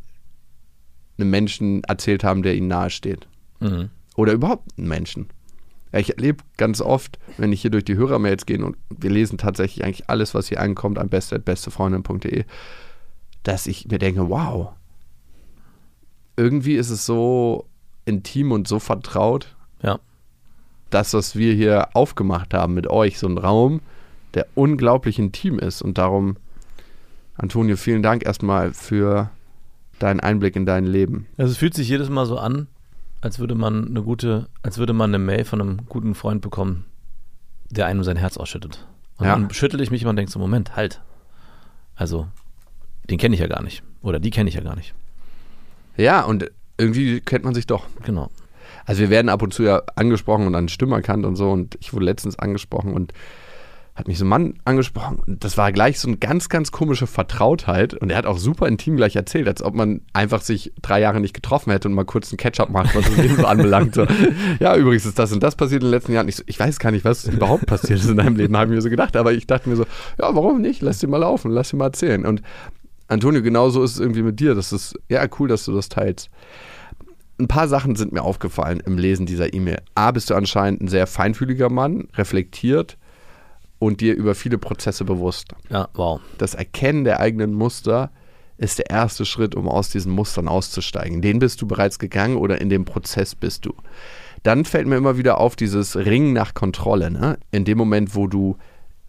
[1.17, 3.29] einem Menschen erzählt haben, der ihnen nahesteht.
[3.61, 3.91] Mhm.
[4.17, 5.29] Oder überhaupt einen Menschen.
[5.97, 9.39] Ja, ich erlebe ganz oft, wenn ich hier durch die Hörermails gehe und wir lesen
[9.39, 12.45] tatsächlich eigentlich alles, was hier ankommt, an beste.bestefreundin.de,
[13.45, 14.73] dass ich mir denke, wow,
[16.37, 17.65] irgendwie ist es so
[18.05, 19.99] intim und so vertraut, Ja.
[20.91, 23.81] das, was wir hier aufgemacht haben mit euch, so ein Raum,
[24.35, 25.81] der unglaublich intim ist.
[25.81, 26.37] Und darum,
[27.37, 29.31] Antonio, vielen Dank erstmal für
[29.99, 31.27] deinen Einblick in dein Leben.
[31.39, 32.67] Also es fühlt sich jedes Mal so an,
[33.27, 36.85] als würde man eine gute, als würde man eine Mail von einem guten Freund bekommen,
[37.71, 38.87] der einem sein Herz ausschüttet.
[39.19, 39.33] Und Ja.
[39.35, 41.03] dann schüttel ich mich immer und denke so, Moment, halt.
[41.97, 42.29] Also,
[43.11, 43.83] den kenne ich ja gar nicht.
[44.01, 44.95] Oder die kenne ich ja gar nicht.
[45.97, 47.87] Ja, und irgendwie kennt man sich doch.
[48.05, 48.31] Genau.
[48.85, 51.51] Also wir werden ab und zu ja angesprochen und an Stimme erkannt und so.
[51.51, 53.13] Und ich wurde letztens angesprochen und
[53.97, 55.23] hat mich so ein Mann angesprochen.
[55.27, 57.95] Das war gleich so eine ganz, ganz komische Vertrautheit.
[57.95, 61.19] Und er hat auch super intim gleich erzählt, als ob man einfach sich drei Jahre
[61.19, 63.95] nicht getroffen hätte und mal kurz einen Catch-up macht, was das Leben so anbelangt.
[63.95, 64.07] So.
[64.61, 66.29] Ja, übrigens ist das und das passiert in den letzten Jahren.
[66.29, 68.77] Ich, so, ich weiß gar nicht, was überhaupt passiert ist in deinem Leben, habe ich
[68.77, 69.17] mir so gedacht.
[69.17, 69.85] Aber ich dachte mir so,
[70.19, 70.83] ja, warum nicht?
[70.83, 72.27] Lass dir mal laufen, lass dir mal erzählen.
[72.27, 72.43] Und
[73.09, 74.55] Antonio, genauso ist es irgendwie mit dir.
[74.55, 76.31] Das ist ja cool, dass du das teilst
[77.39, 79.83] ein paar Sachen sind mir aufgefallen im Lesen dieser E-Mail.
[79.95, 82.97] A, bist du anscheinend ein sehr feinfühliger Mann, reflektiert
[83.87, 85.55] und dir über viele Prozesse bewusst.
[85.71, 86.21] Ja, wow.
[86.39, 88.11] Das Erkennen der eigenen Muster
[88.59, 91.23] ist der erste Schritt, um aus diesen Mustern auszusteigen.
[91.23, 93.75] Den bist du bereits gegangen oder in dem Prozess bist du.
[94.43, 97.11] Dann fällt mir immer wieder auf dieses Ringen nach Kontrolle.
[97.11, 97.39] Ne?
[97.51, 98.57] In dem Moment, wo du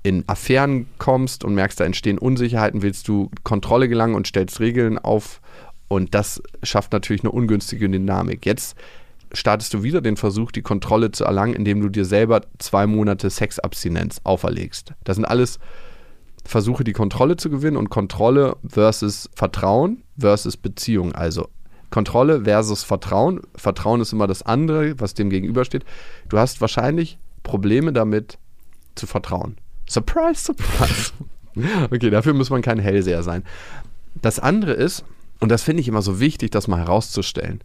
[0.04, 4.98] in Affären kommst und merkst, da entstehen Unsicherheiten, willst du Kontrolle gelangen und stellst Regeln
[4.98, 5.42] auf.
[5.88, 8.46] Und das schafft natürlich eine ungünstige Dynamik.
[8.46, 8.78] Jetzt
[9.34, 13.30] startest du wieder den Versuch, die Kontrolle zu erlangen, indem du dir selber zwei Monate
[13.30, 14.94] Sexabstinenz auferlegst.
[15.04, 15.60] Das sind alles
[16.44, 21.14] Versuche, die Kontrolle zu gewinnen und Kontrolle versus Vertrauen versus Beziehung.
[21.14, 21.50] Also
[21.90, 23.42] Kontrolle versus Vertrauen.
[23.56, 25.86] Vertrauen ist immer das andere, was dem gegenübersteht.
[26.30, 28.38] Du hast wahrscheinlich Probleme damit
[28.96, 29.58] zu vertrauen.
[29.90, 31.12] Surprise, surprise.
[31.92, 33.44] okay, dafür muss man kein Hellseher sein.
[34.22, 35.06] Das andere ist,
[35.40, 37.62] und das finde ich immer so wichtig, das mal herauszustellen.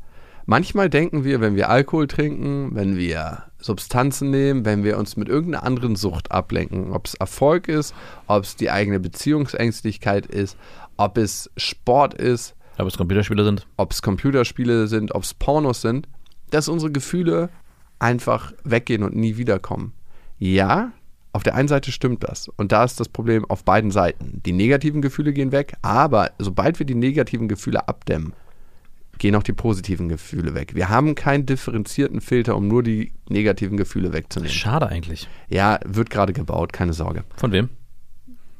[0.46, 5.28] Manchmal denken wir, wenn wir Alkohol trinken, wenn wir Substanzen nehmen, wenn wir uns mit
[5.28, 7.94] irgendeiner anderen Sucht ablenken, ob es Erfolg ist,
[8.26, 10.56] ob es die eigene Beziehungsängstlichkeit ist,
[10.96, 13.66] ob es Sport ist, Ob es Computerspiele sind.
[13.76, 16.08] ob es Computerspiele sind, ob es Pornos sind,
[16.50, 17.48] dass unsere Gefühle
[17.98, 19.92] einfach weggehen und nie wiederkommen.
[20.38, 20.90] Ja,
[21.32, 22.48] auf der einen Seite stimmt das.
[22.48, 24.42] Und da ist das Problem auf beiden Seiten.
[24.44, 28.34] Die negativen Gefühle gehen weg, aber sobald wir die negativen Gefühle abdämmen,
[29.22, 30.74] gehen auch die positiven Gefühle weg.
[30.74, 34.52] Wir haben keinen differenzierten Filter, um nur die negativen Gefühle wegzunehmen.
[34.52, 35.28] Schade eigentlich.
[35.48, 37.22] Ja, wird gerade gebaut, keine Sorge.
[37.36, 37.68] Von wem?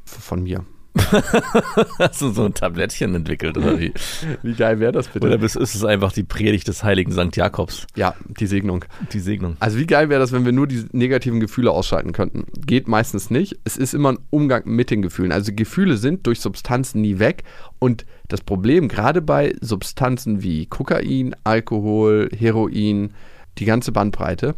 [0.05, 0.65] Von mir.
[1.99, 3.95] Hast du so ein Tablettchen entwickelt oder wie?
[4.43, 5.27] Wie geil wäre das bitte?
[5.27, 7.87] Oder ist es einfach die Predigt des heiligen Sankt Jakobs?
[7.97, 8.85] ja, die Segnung.
[9.13, 9.57] Die Segnung.
[9.61, 12.45] Also wie geil wäre das, wenn wir nur die negativen Gefühle ausschalten könnten?
[12.67, 13.59] Geht meistens nicht.
[13.65, 15.33] Es ist immer ein Umgang mit den Gefühlen.
[15.33, 17.45] Also Gefühle sind durch Substanzen nie weg.
[17.79, 23.13] Und das Problem gerade bei Substanzen wie Kokain, Alkohol, Heroin,
[23.59, 24.55] die ganze Bandbreite,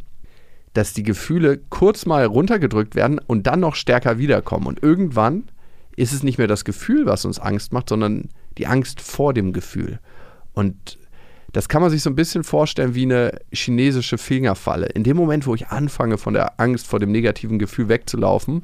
[0.73, 4.67] dass die Gefühle kurz mal runtergedrückt werden und dann noch stärker wiederkommen.
[4.67, 5.45] Und irgendwann
[5.97, 8.29] ist es nicht mehr das Gefühl, was uns Angst macht, sondern
[8.59, 10.01] die Angst vor dem Gefühl.
[10.53, 10.99] Und
[11.53, 14.87] das kann man sich so ein bisschen vorstellen wie eine chinesische Fingerfalle.
[14.87, 18.63] In dem Moment, wo ich anfange, von der Angst vor dem negativen Gefühl wegzulaufen,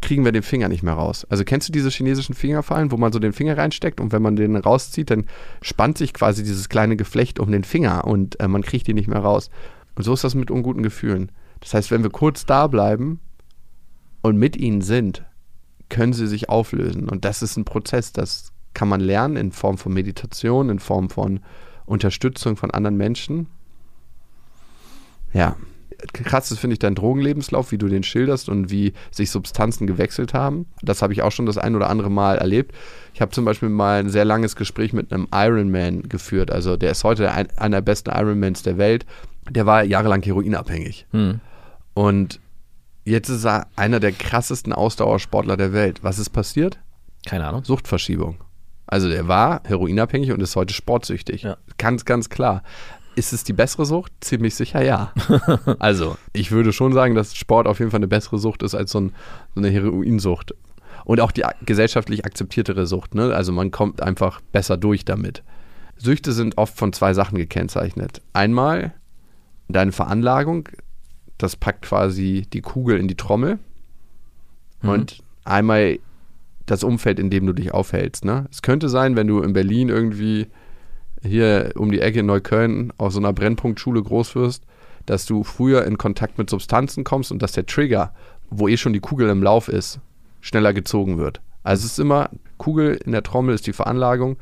[0.00, 1.26] kriegen wir den Finger nicht mehr raus.
[1.28, 4.36] Also kennst du diese chinesischen Fingerfallen, wo man so den Finger reinsteckt und wenn man
[4.36, 5.26] den rauszieht, dann
[5.62, 9.08] spannt sich quasi dieses kleine Geflecht um den Finger und äh, man kriegt ihn nicht
[9.08, 9.50] mehr raus.
[9.96, 11.32] Und so ist das mit unguten Gefühlen.
[11.58, 13.20] Das heißt, wenn wir kurz da bleiben
[14.22, 15.24] und mit ihnen sind,
[15.90, 17.08] können sie sich auflösen.
[17.08, 21.10] Und das ist ein Prozess, das kann man lernen in Form von Meditation, in Form
[21.10, 21.40] von
[21.84, 23.48] Unterstützung von anderen Menschen.
[25.32, 25.56] Ja.
[26.14, 30.32] Krass ist, finde ich, dein Drogenlebenslauf, wie du den schilderst und wie sich Substanzen gewechselt
[30.32, 30.64] haben.
[30.80, 32.74] Das habe ich auch schon das ein oder andere Mal erlebt.
[33.12, 36.50] Ich habe zum Beispiel mal ein sehr langes Gespräch mit einem Ironman geführt.
[36.50, 39.04] Also der ist heute ein, einer der besten Ironmans der Welt.
[39.50, 41.06] Der war jahrelang heroinabhängig.
[41.10, 41.40] Hm.
[41.92, 42.40] Und
[43.04, 46.02] jetzt ist er einer der krassesten Ausdauersportler der Welt.
[46.02, 46.78] Was ist passiert?
[47.26, 47.64] Keine Ahnung.
[47.64, 48.38] Suchtverschiebung.
[48.86, 51.42] Also der war heroinabhängig und ist heute sportsüchtig.
[51.42, 51.56] Ja.
[51.78, 52.62] Ganz, ganz klar.
[53.14, 54.12] Ist es die bessere Sucht?
[54.20, 55.12] Ziemlich sicher ja.
[55.78, 58.92] also, ich würde schon sagen, dass Sport auf jeden Fall eine bessere Sucht ist als
[58.92, 59.12] so, ein,
[59.54, 60.54] so eine Heroinsucht.
[61.04, 63.14] Und auch die gesellschaftlich akzeptiertere Sucht.
[63.14, 63.34] Ne?
[63.34, 65.42] Also man kommt einfach besser durch damit.
[65.96, 68.22] Süchte sind oft von zwei Sachen gekennzeichnet.
[68.32, 68.94] Einmal
[69.68, 70.68] deine Veranlagung,
[71.42, 73.58] das packt quasi die Kugel in die Trommel.
[74.82, 75.98] Und einmal
[76.66, 78.24] das Umfeld, in dem du dich aufhältst.
[78.24, 78.46] Ne?
[78.50, 80.46] Es könnte sein, wenn du in Berlin irgendwie
[81.22, 84.64] hier um die Ecke in Neukölln auf so einer Brennpunktschule groß wirst,
[85.06, 88.14] dass du früher in Kontakt mit Substanzen kommst und dass der Trigger,
[88.48, 90.00] wo eh schon die Kugel im Lauf ist,
[90.40, 91.40] schneller gezogen wird.
[91.62, 94.36] Also es ist immer, Kugel in der Trommel ist die Veranlagung,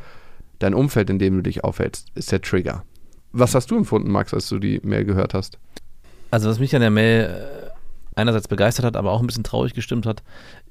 [0.59, 2.84] dein Umfeld, in dem du dich aufhältst, ist der Trigger.
[3.32, 5.59] Was hast du empfunden, Max, als du die Mail gehört hast?
[6.31, 9.74] Also was mich an der Mail äh, einerseits begeistert hat, aber auch ein bisschen traurig
[9.74, 10.22] gestimmt hat,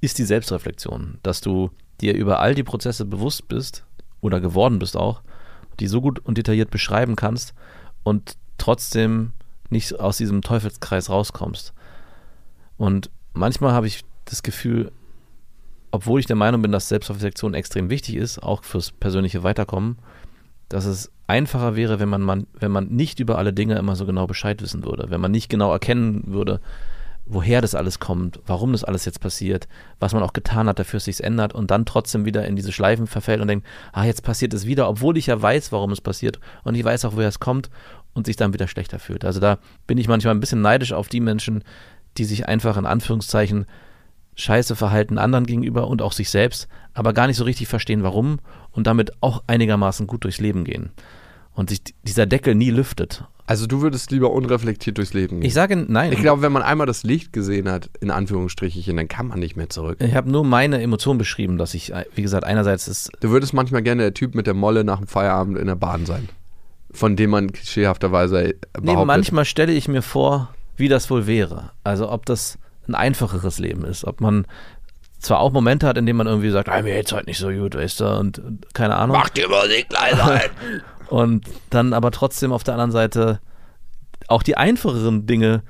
[0.02, 1.20] ist die Selbstreflexion.
[1.24, 3.84] Dass du dir über all die Prozesse bewusst bist
[4.22, 5.22] oder geworden bist auch,
[5.80, 7.54] die so gut und detailliert beschreiben kannst
[8.04, 9.34] und trotzdem
[9.70, 11.74] nicht aus diesem Teufelskreis rauskommst.
[12.78, 14.92] Und manchmal habe ich das Gefühl,
[15.92, 19.98] obwohl ich der Meinung bin, dass Selbstreflexion extrem wichtig ist, auch fürs persönliche Weiterkommen,
[20.70, 24.06] dass es einfacher wäre, wenn man, man, wenn man nicht über alle Dinge immer so
[24.06, 26.60] genau Bescheid wissen würde, wenn man nicht genau erkennen würde,
[27.26, 29.68] woher das alles kommt, warum das alles jetzt passiert,
[30.00, 32.72] was man auch getan hat, dafür es sich ändert und dann trotzdem wieder in diese
[32.72, 36.02] Schleifen verfällt und denkt, ah, jetzt passiert es wieder, obwohl ich ja weiß, warum es
[36.02, 37.70] passiert und ich weiß auch, woher es kommt
[38.14, 39.26] und sich dann wieder schlechter fühlt.
[39.26, 41.64] Also da bin ich manchmal ein bisschen neidisch auf die Menschen,
[42.18, 43.66] die sich einfach in Anführungszeichen
[44.38, 48.40] scheiße verhalten anderen gegenüber und auch sich selbst, aber gar nicht so richtig verstehen, warum
[48.72, 50.92] und damit auch einigermaßen gut durchs Leben gehen.
[51.54, 53.26] Und sich dieser Deckel nie lüftet.
[53.48, 55.48] Also du würdest lieber unreflektiert durchs Leben gehen.
[55.48, 56.12] Ich sage nein.
[56.14, 59.56] Ich glaube, wenn man einmal das Licht gesehen hat, in Anführungsstrichen, dann kann man nicht
[59.56, 59.98] mehr zurück.
[60.02, 63.82] Ich habe nur meine Emotionen beschrieben, dass ich, wie gesagt, einerseits ist, Du würdest manchmal
[63.82, 66.30] gerne der Typ mit der Molle nach dem Feierabend in der Bahn sein.
[66.92, 68.84] Von dem man klischeehafterweise behauptet.
[68.84, 71.72] nee, manchmal stelle ich mir vor, wie das wohl wäre.
[71.84, 74.46] Also ob das ein einfacheres Leben ist, ob man
[75.20, 77.50] zwar auch Momente hat, in denen man irgendwie sagt, ah, mir geht's heute nicht so
[77.50, 79.18] gut, weißt du, und, und keine Ahnung.
[79.18, 80.42] Mach die Musik leiser.
[81.10, 83.40] Und dann aber trotzdem auf der anderen Seite
[84.28, 85.64] auch die einfacheren Dinge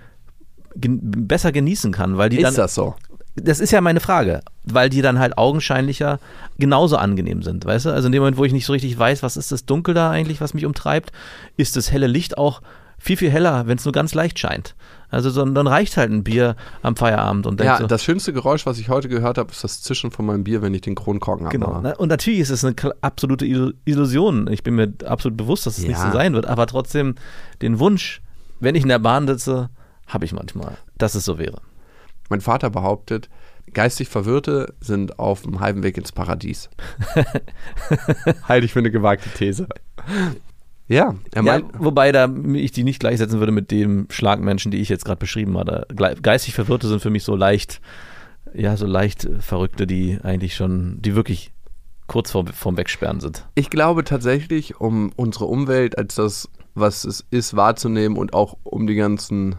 [0.74, 2.96] gen besser genießen kann, weil die dann Ist das so?
[3.42, 6.20] das ist ja meine Frage, weil die dann halt augenscheinlicher
[6.58, 7.90] genauso angenehm sind, weißt du?
[7.92, 10.10] Also in dem Moment, wo ich nicht so richtig weiß, was ist das Dunkel da
[10.10, 11.12] eigentlich, was mich umtreibt,
[11.56, 12.62] ist das helle Licht auch
[12.98, 14.76] viel, viel heller, wenn es nur ganz leicht scheint.
[15.10, 18.34] Also so, dann reicht halt ein Bier am Feierabend und denkt Ja, so, das schönste
[18.34, 20.96] Geräusch, was ich heute gehört habe, ist das Zischen von meinem Bier, wenn ich den
[20.96, 21.68] Kronkorken Genau.
[21.68, 21.82] abmache.
[21.84, 24.48] Na, Und natürlich ist es eine absolute Illu- Illusion.
[24.52, 26.08] Ich bin mir absolut bewusst, dass es nicht Ja.
[26.08, 26.46] so sein wird.
[26.46, 27.16] Aber trotzdem,
[27.62, 28.22] den Wunsch,
[28.60, 29.70] wenn ich in der Bahn sitze,
[30.08, 31.62] habe ich manchmal, dass es so wäre.
[32.30, 33.30] Mein Vater behauptet,
[33.74, 36.70] geistig Verwirrte sind auf dem halben Weg ins Paradies.
[38.48, 39.68] Halte ich für eine gewagte These.
[40.88, 44.78] Ja, er Ja, meint, wobei da ich die nicht gleichsetzen würde mit dem Schlagmenschen, die
[44.78, 45.86] ich jetzt gerade beschrieben habe.
[46.22, 47.82] Geistig Verwirrte sind für mich so leicht,
[48.54, 51.52] ja, so leicht Verrückte, die eigentlich schon, die wirklich
[52.08, 53.46] kurz vor, vorm Wegsperren sind.
[53.56, 58.88] ich glaube tatsächlich, um unsere Umwelt als das, was es ist, wahrzunehmen und auch um
[58.88, 59.56] die ganzen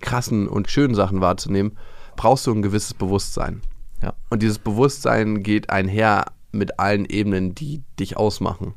[0.00, 1.76] krassen und schönen Sachen wahrzunehmen,
[2.16, 3.62] brauchst du ein gewisses Bewusstsein.
[4.02, 4.14] Ja.
[4.30, 8.74] Und dieses Bewusstsein geht einher mit allen Ebenen, die dich ausmachen.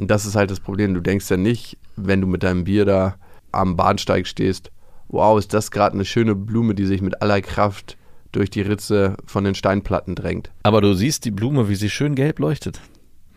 [0.00, 0.94] Und das ist halt das Problem.
[0.94, 3.16] Du denkst ja nicht, wenn du mit deinem Bier da
[3.52, 4.70] am Bahnsteig stehst,
[5.08, 7.96] wow, ist das gerade eine schöne Blume, die sich mit aller Kraft
[8.32, 10.50] durch die Ritze von den Steinplatten drängt.
[10.62, 12.80] Aber du siehst die Blume, wie sie schön gelb leuchtet.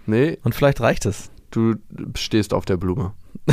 [0.06, 1.32] Nee, Und vielleicht reicht es.
[1.52, 1.76] du
[2.16, 3.14] stehst auf der Blume.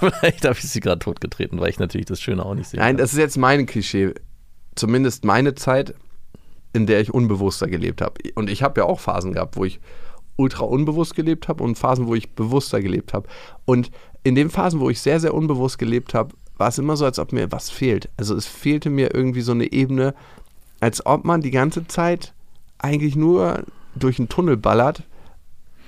[0.00, 2.80] vielleicht habe ich sie gerade totgetreten, weil ich natürlich das Schöne auch nicht sehe.
[2.80, 4.14] Nein, das ist jetzt mein Klischee.
[4.74, 5.94] Zumindest meine Zeit,
[6.72, 8.14] in der ich unbewusster gelebt habe.
[8.34, 9.80] Und ich habe ja auch Phasen gehabt, wo ich
[10.38, 13.28] ultra unbewusst gelebt habe und Phasen, wo ich bewusster gelebt habe.
[13.66, 13.90] Und
[14.22, 17.18] in den Phasen, wo ich sehr, sehr unbewusst gelebt habe, war es immer so, als
[17.18, 18.08] ob mir was fehlt.
[18.16, 20.14] Also es fehlte mir irgendwie so eine Ebene,
[20.80, 22.32] als ob man die ganze Zeit
[22.78, 23.64] eigentlich nur
[23.94, 25.02] durch einen Tunnel ballert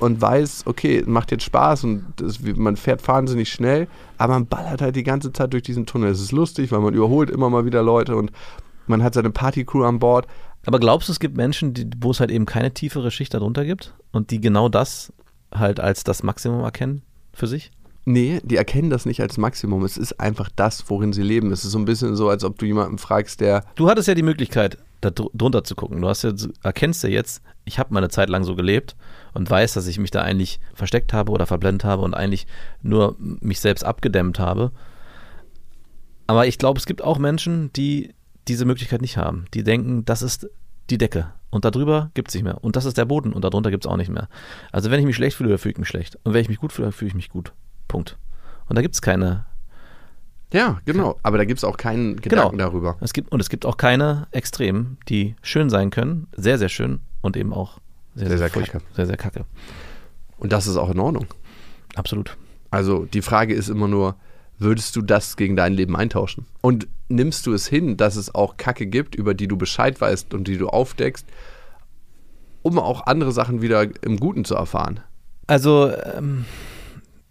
[0.01, 3.87] und weiß, okay, macht jetzt Spaß und das, man fährt wahnsinnig schnell,
[4.19, 6.11] aber man ballert halt die ganze Zeit durch diesen Tunnel.
[6.11, 8.33] Es ist lustig, weil man überholt immer mal wieder Leute und
[8.87, 10.27] man hat seine Partycrew an Bord.
[10.67, 13.65] Aber glaubst du, es gibt Menschen, die, wo es halt eben keine tiefere Schicht darunter
[13.65, 15.13] gibt und die genau das
[15.53, 17.03] halt als das Maximum erkennen
[17.33, 17.71] für sich?
[18.07, 19.85] Nee, die erkennen das nicht als Maximum.
[19.85, 21.53] Es ist einfach das, worin sie leben.
[21.53, 23.65] Es ist so ein bisschen so, als ob du jemanden fragst, der.
[23.75, 26.01] Du hattest ja die Möglichkeit, da dr- drunter zu gucken.
[26.01, 26.33] Du hast ja,
[26.63, 28.97] erkennst ja jetzt, ich habe meine Zeit lang so gelebt
[29.35, 32.47] und weiß, dass ich mich da eigentlich versteckt habe oder verblendet habe und eigentlich
[32.83, 34.73] nur mich selbst abgedämmt habe.
[36.27, 38.15] Aber ich glaube, es gibt auch Menschen, die
[38.51, 39.47] diese Möglichkeit nicht haben.
[39.55, 40.51] Die denken, das ist
[40.91, 42.63] die Decke und darüber gibt es nicht mehr.
[42.63, 44.29] Und das ist der Boden und darunter gibt es auch nicht mehr.
[44.73, 46.19] Also wenn ich mich schlecht fühle, fühle ich mich schlecht.
[46.25, 47.53] Und wenn ich mich gut fühle, fühle ich mich gut.
[47.89, 48.19] Punkt.
[48.69, 49.47] Und da gibt es keine
[50.53, 51.19] Ja, genau.
[51.23, 52.97] Aber da gibt es auch keinen Gedanken darüber.
[53.01, 57.01] es gibt, und es gibt auch keine Extremen, die schön sein können, sehr, sehr schön
[57.21, 57.79] und eben auch
[58.15, 58.81] sehr, Sehr, sehr, sehr kacke.
[58.95, 59.45] Sehr, sehr kacke.
[60.39, 61.27] Und das ist auch in Ordnung.
[61.95, 62.37] Absolut.
[62.71, 64.17] Also die Frage ist immer nur,
[64.61, 66.47] würdest du das gegen dein Leben eintauschen?
[66.61, 70.33] Und nimmst du es hin, dass es auch Kacke gibt, über die du Bescheid weißt
[70.35, 71.27] und die du aufdeckst,
[72.63, 75.01] um auch andere Sachen wieder im Guten zu erfahren?
[75.47, 76.45] Also, ähm,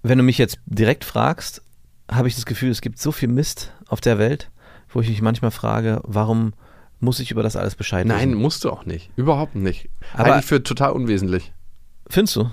[0.04, 1.62] wenn du mich jetzt direkt fragst,
[2.12, 4.50] habe ich das Gefühl, es gibt so viel Mist auf der Welt,
[4.90, 6.54] wo ich mich manchmal frage, warum
[7.00, 8.42] muss ich über das alles Bescheid Nein, wissen?
[8.42, 9.12] musst du auch nicht.
[9.16, 9.90] Überhaupt nicht.
[10.14, 11.54] Aber- ich für total unwesentlich.
[12.10, 12.50] Findest du?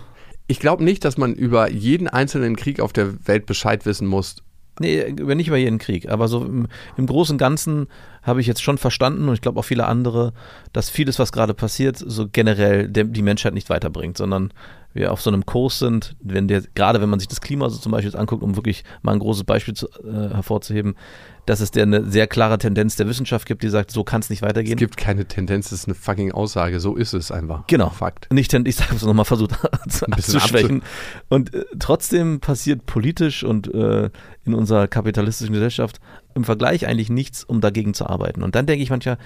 [0.46, 4.36] Ich glaube nicht, dass man über jeden einzelnen Krieg auf der Welt Bescheid wissen muss.
[4.78, 6.66] Nee, über- nicht über jeden Krieg, aber so im,
[6.96, 7.86] im Großen und Ganzen
[8.26, 10.32] habe ich jetzt schon verstanden und ich glaube auch viele andere,
[10.72, 14.52] dass vieles, was gerade passiert, so generell die Menschheit nicht weiterbringt, sondern
[14.92, 17.78] wir auf so einem Kurs sind, wenn der, gerade wenn man sich das Klima so
[17.78, 20.96] zum Beispiel jetzt anguckt, um wirklich mal ein großes Beispiel zu, äh, hervorzuheben,
[21.44, 24.30] dass es der eine sehr klare Tendenz der Wissenschaft gibt, die sagt, so kann es
[24.30, 24.76] nicht Es weitergehen.
[24.78, 26.80] gibt keine Tendenz, das ist eine fucking Aussage.
[26.80, 27.66] So ist es einfach.
[27.68, 27.90] Genau.
[27.90, 28.32] Fakt.
[28.32, 29.52] Nicht, ich habe es nochmal versucht
[29.88, 30.82] zu- abzuschwächen.
[31.28, 34.10] Und äh, trotzdem passiert politisch und äh,
[34.44, 36.00] in unserer kapitalistischen Gesellschaft
[36.36, 38.42] im Vergleich eigentlich nichts, um dagegen zu arbeiten.
[38.42, 39.18] Und dann denke ich manchmal,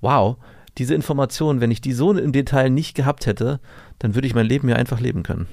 [0.00, 0.36] wow,
[0.76, 3.58] diese Informationen, wenn ich die so im Detail nicht gehabt hätte,
[3.98, 5.48] dann würde ich mein Leben ja einfach leben können.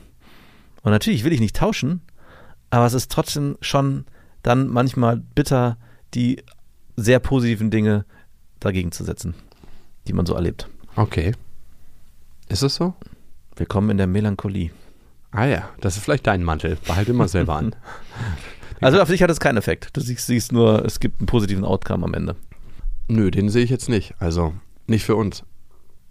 [0.83, 2.01] Und natürlich will ich nicht tauschen,
[2.69, 4.05] aber es ist trotzdem schon
[4.43, 5.77] dann manchmal bitter,
[6.13, 6.43] die
[6.97, 8.05] sehr positiven Dinge
[8.59, 9.33] dagegen zu setzen,
[10.07, 10.69] die man so erlebt.
[10.95, 11.31] Okay.
[12.49, 12.93] Ist es so?
[13.55, 14.71] Willkommen in der Melancholie.
[15.31, 16.77] Ah ja, das ist vielleicht dein Mantel.
[16.85, 17.75] Behalte immer selber an.
[18.85, 19.89] Also auf dich hat es keinen Effekt.
[19.93, 22.35] Du siehst, siehst nur, es gibt einen positiven Outcome am Ende.
[23.07, 24.13] Nö, den sehe ich jetzt nicht.
[24.19, 24.53] Also,
[24.85, 25.43] nicht für uns.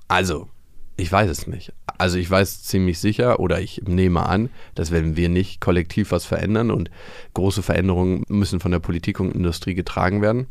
[0.08, 0.48] Also,
[0.96, 1.72] ich weiß es nicht.
[1.98, 6.24] Also, ich weiß ziemlich sicher oder ich nehme an, dass wenn wir nicht kollektiv was
[6.24, 6.90] verändern und
[7.34, 10.48] große Veränderungen müssen von der Politik und Industrie getragen werden,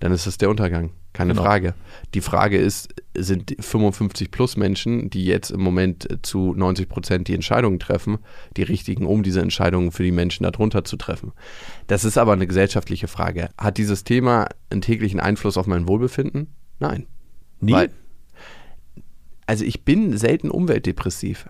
[0.00, 0.90] dann ist es der Untergang.
[1.12, 1.42] Keine Genau.
[1.42, 1.74] Frage.
[2.14, 7.34] Die Frage ist, sind 55 plus Menschen, die jetzt im Moment zu 90 Prozent die
[7.34, 8.18] Entscheidungen treffen,
[8.56, 11.32] die richtigen, um diese Entscheidungen für die Menschen darunter zu treffen?
[11.88, 13.50] Das ist aber eine gesellschaftliche Frage.
[13.58, 16.46] Hat dieses Thema einen täglichen Einfluss auf mein Wohlbefinden?
[16.78, 17.06] Nein.
[17.60, 17.72] Nie?
[17.72, 17.90] Weil,
[19.46, 21.48] also ich bin selten umweltdepressiv,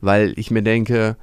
[0.00, 1.16] weil ich mir denke,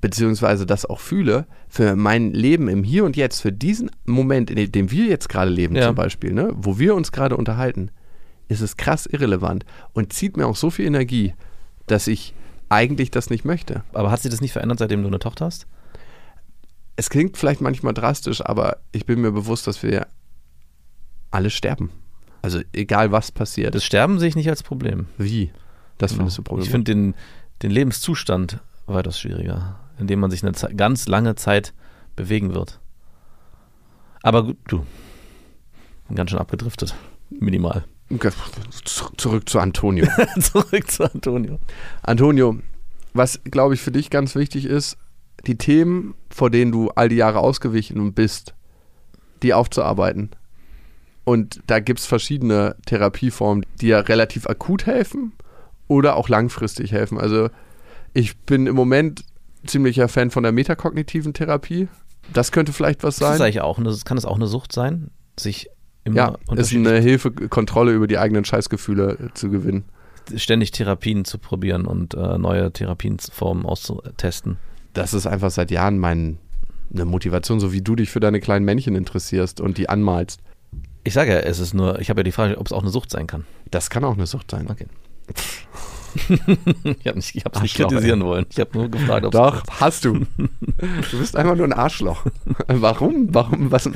[0.00, 4.70] beziehungsweise das auch fühle, für mein Leben im Hier und Jetzt, für diesen Moment, in
[4.72, 5.86] dem wir jetzt gerade leben Ja.
[5.86, 7.90] zum Beispiel, ne, wo wir uns gerade unterhalten,
[8.48, 11.34] ist es krass irrelevant und zieht mir auch so viel Energie,
[11.86, 12.34] dass ich
[12.68, 13.84] eigentlich das nicht möchte.
[13.92, 15.66] Aber hat sich das nicht verändert, seitdem du eine Tochter hast?
[16.96, 20.06] Es klingt vielleicht manchmal drastisch, aber ich bin mir bewusst, dass wir
[21.30, 21.90] alle sterben.
[22.42, 23.74] Also egal was passiert.
[23.74, 25.06] Das Sterben sehe ich nicht als Problem.
[25.18, 25.50] Wie?
[25.98, 26.68] Das findest du problematisch.
[26.68, 27.14] Ich finde den,
[27.62, 31.72] den Lebenszustand weitaus schwieriger, in dem man sich eine Ze ganz lange Zeit
[32.16, 32.80] bewegen wird.
[34.22, 34.86] Aber gut, du.
[36.08, 36.94] Bin ganz schön abgedriftet.
[37.30, 37.84] Minimal.
[39.16, 40.06] Zurück zu Antonio.
[40.40, 41.58] Zurück zu Antonio.
[42.02, 42.58] Antonio,
[43.12, 44.96] was glaube ich für dich ganz wichtig ist,
[45.46, 48.54] die Themen, vor denen du all die Jahre ausgewichen bist,
[49.42, 50.30] die aufzuarbeiten.
[51.24, 55.32] Und da gibt es verschiedene Therapieformen, die ja relativ akut helfen
[55.88, 57.18] oder auch langfristig helfen.
[57.18, 57.48] Also
[58.12, 59.24] ich bin im Moment
[59.66, 61.88] ziemlicher Fan von der metakognitiven Therapie.
[62.32, 63.42] Das könnte vielleicht was Ist das sein.
[63.46, 65.68] eigentlich auch eine, kann es auch eine Sucht sein, sich
[66.04, 69.84] immer Ja, ist eine Hilfe, Kontrolle über die eigenen Scheißgefühle zu gewinnen.
[70.36, 74.56] ständig Therapien zu probieren und äh, neue Therapienformen auszutesten.
[74.94, 76.38] das ist einfach seit Jahren mein,
[76.92, 80.40] eine Motivation, so wie du dich für deine kleinen Männchen interessierst und die anmalst.
[81.06, 82.90] Ich sage ja, es ist nur, ich habe ja die Frage, ob es auch eine
[82.90, 83.44] Sucht sein kann.
[83.70, 84.66] Das kann auch eine Sucht sein.
[84.70, 84.86] Okay.
[87.00, 88.46] ich habe nicht, ich hab's nicht kritisieren wollen.
[88.50, 90.20] Ich habe nur gefragt, ob Doch, hast du.
[91.10, 92.24] Du bist einfach nur ein Arschloch.
[92.66, 93.28] Warum?
[93.32, 93.70] Warum?
[93.70, 93.88] Was,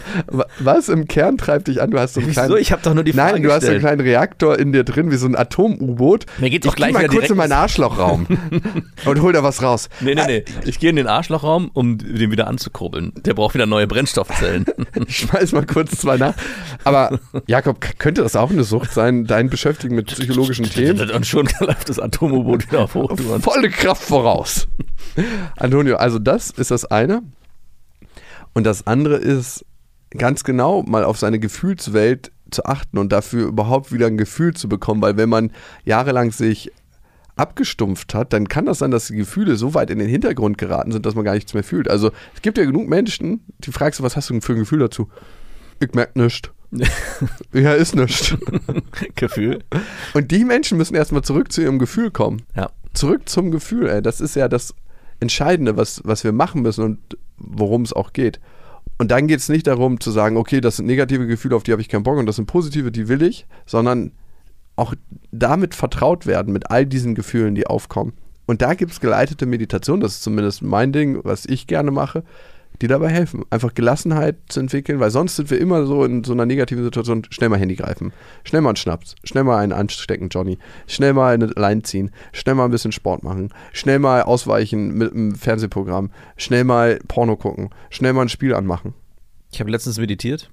[0.58, 1.90] was im Kern treibt dich an?
[1.90, 2.40] Du hast so einen Wieso?
[2.42, 3.96] kleinen, Ich habe doch nur die Frage Nein, du hast so einen gestellt.
[3.98, 6.26] kleinen Reaktor in dir drin, wie so ein Atom-U-Boot.
[6.38, 8.26] Mir geht's ich auch gleich mal kurz in meinen Arschlochraum
[9.04, 9.88] und hol da was raus.
[10.00, 10.44] Nee, nee, nee.
[10.64, 13.12] Ich gehe in den Arschlochraum, um den wieder anzukurbeln.
[13.24, 14.66] Der braucht wieder neue Brennstoffzellen.
[15.06, 16.34] Ich schmeiß mal kurz zwei nach.
[16.84, 21.10] Aber Jakob, könnte das auch eine Sucht sein, dein Beschäftigen mit psychologischen Themen?
[21.10, 23.42] Und schon läuft das Atom-U-Boot wieder auf Hochtouren.
[23.42, 24.68] Volle Kraft voraus.
[25.56, 27.22] Antonio, also das ist das eine.
[28.54, 29.64] Und das andere ist
[30.10, 34.68] ganz genau mal auf seine Gefühlswelt zu achten und dafür überhaupt wieder ein Gefühl zu
[34.68, 35.52] bekommen, weil wenn man
[35.84, 36.72] jahrelang sich
[37.36, 40.92] abgestumpft hat, dann kann das sein, dass die Gefühle so weit in den Hintergrund geraten
[40.92, 41.88] sind, dass man gar nichts mehr fühlt.
[41.88, 44.80] Also es gibt ja genug Menschen, die fragst du, was hast du für ein Gefühl
[44.80, 45.08] dazu?
[45.80, 46.50] Ich merk nichts.
[47.52, 48.36] ja, ist nichts.
[49.14, 49.64] Gefühl.
[50.14, 52.70] Und die Menschen müssen erstmal zurück zu ihrem Gefühl kommen Ja.
[52.94, 54.02] zurück zum Gefühl, ey.
[54.02, 54.74] Das ist ja das
[55.20, 56.98] Entscheidende, was, was wir machen müssen und
[57.38, 58.40] worum es auch geht.
[58.98, 61.72] Und dann geht es nicht darum zu sagen, okay, das sind negative Gefühle, auf die
[61.72, 64.12] habe ich keinen Bock und das sind positive, die will ich, sondern
[64.76, 64.94] auch
[65.32, 68.12] damit vertraut werden, mit all diesen Gefühlen, die aufkommen.
[68.46, 72.24] Und da gibt es geleitete Meditation, das ist zumindest mein Ding, was ich gerne mache,
[72.80, 76.32] die dabei helfen, einfach Gelassenheit zu entwickeln, weil sonst sind wir immer so in so
[76.32, 78.12] einer negativen Situation, schnell mal Handy greifen,
[78.44, 82.54] schnell mal einen Schnaps, schnell mal einen anstecken, Johnny, schnell mal eine Line ziehen, schnell
[82.54, 87.70] mal ein bisschen Sport machen, schnell mal ausweichen mit einem Fernsehprogramm, schnell mal Porno gucken,
[87.90, 88.94] schnell mal ein Spiel anmachen.
[89.52, 90.50] Ich habe letztens meditiert.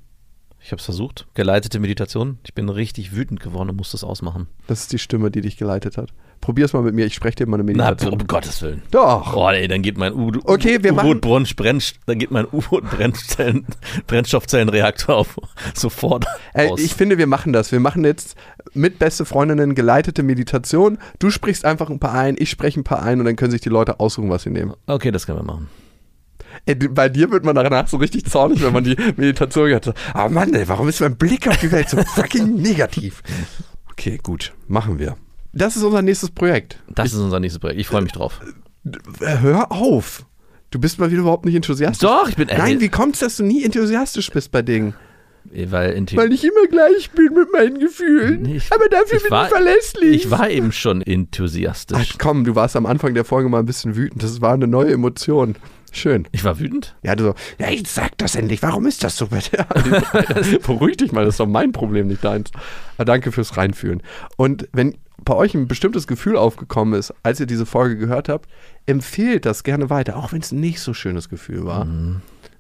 [0.65, 1.27] Ich habe es versucht.
[1.35, 2.39] Geleitete Meditation.
[2.43, 4.47] Ich bin richtig wütend geworden und musste es ausmachen.
[4.65, 6.11] Das ist die Stimme, die dich geleitet hat.
[6.41, 8.21] Probier's mal mit mir, ich spreche dir mal eine Na, Meditation.
[8.21, 8.83] um Gottes Willen.
[8.91, 9.35] Doch.
[9.35, 12.89] Oh, ey, dann geht mein U Okay, wir machen- U-Boot brenn, dann geht mein U-Boot
[12.91, 13.65] Brennzellen,
[14.07, 15.39] Brennstoffzellenreaktor auf,
[15.73, 16.79] sofort Ey, aus.
[16.79, 17.71] ich finde, wir machen das.
[17.71, 18.35] Wir machen jetzt
[18.73, 20.97] mit beste Freundinnen geleitete Meditation.
[21.19, 23.61] Du sprichst einfach ein paar ein, ich spreche ein paar ein und dann können sich
[23.61, 24.73] die Leute aussuchen, was sie nehmen.
[24.87, 25.67] okay, das können wir machen.
[26.65, 29.87] Ey, bei dir wird man danach so richtig zornig, wenn man die Meditation gehört.
[29.87, 29.95] hat.
[30.13, 33.23] Ah Mann, ey, warum ist mein Blick auf die Welt so fucking negativ?
[33.91, 35.15] Okay, gut, machen wir.
[35.55, 36.83] Das ist unser nächstes Projekt.
[36.89, 37.79] Das ist unser nächstes Projekt.
[37.79, 38.39] Ich freue mich drauf.
[39.21, 40.25] Äh, Hör auf.
[40.69, 42.07] Du bist mal wieder überhaupt nicht enthusiastisch.
[42.07, 44.93] Doch, ich bin- äh, Nein, wie kommt's, dass du nie enthusiastisch bist bei Dingen?
[45.45, 48.45] Weil, in Weil ich immer gleich bin mit meinen Gefühlen.
[48.45, 50.25] Ich- aber dafür ich bin war- ich verlässlich.
[50.25, 52.09] ich war eben schon enthusiastisch.
[52.13, 54.23] Ach komm, du warst am Anfang der Folge mal ein bisschen wütend.
[54.23, 55.55] Das war eine neue Emotion.
[55.91, 56.27] Schön.
[56.33, 56.95] Ich war wütend?
[57.03, 58.61] Ja, du so, ja, jetzt sag das endlich.
[58.63, 59.27] Warum ist das so?
[60.65, 62.51] Beruhig dich mal, das ist doch mein Problem, nicht deins.
[62.97, 64.01] Aber danke fürs Reinfühlen.
[64.35, 64.95] Und wenn
[65.25, 68.49] bei euch ein bestimmtes Gefühl aufgekommen ist, als ihr diese Folge gehört habt,
[68.85, 71.87] empfehlt das gerne weiter, auch wenn es ein nicht so schönes Gefühl war.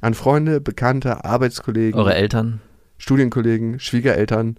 [0.01, 2.59] An Freunde, Bekannte, Arbeitskollegen, Eure Eltern,
[2.97, 4.57] Studienkollegen, Schwiegereltern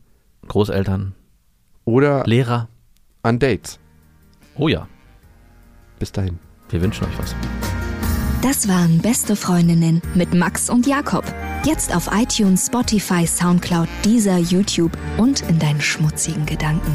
[0.49, 1.15] Großeltern,
[1.85, 2.69] oder Lehrer?
[3.23, 3.79] an Dates.
[4.55, 4.87] Oh ja,
[5.99, 6.39] Bis dahin.
[6.71, 7.35] wir wünschen euch was.
[8.43, 11.25] Das waren Beste Freundinnen mit Max und Jakob.
[11.65, 16.93] Jetzt auf iTunes, Spotify, Soundcloud, Deezer, YouTube und in deinen schmutzigen Gedanken.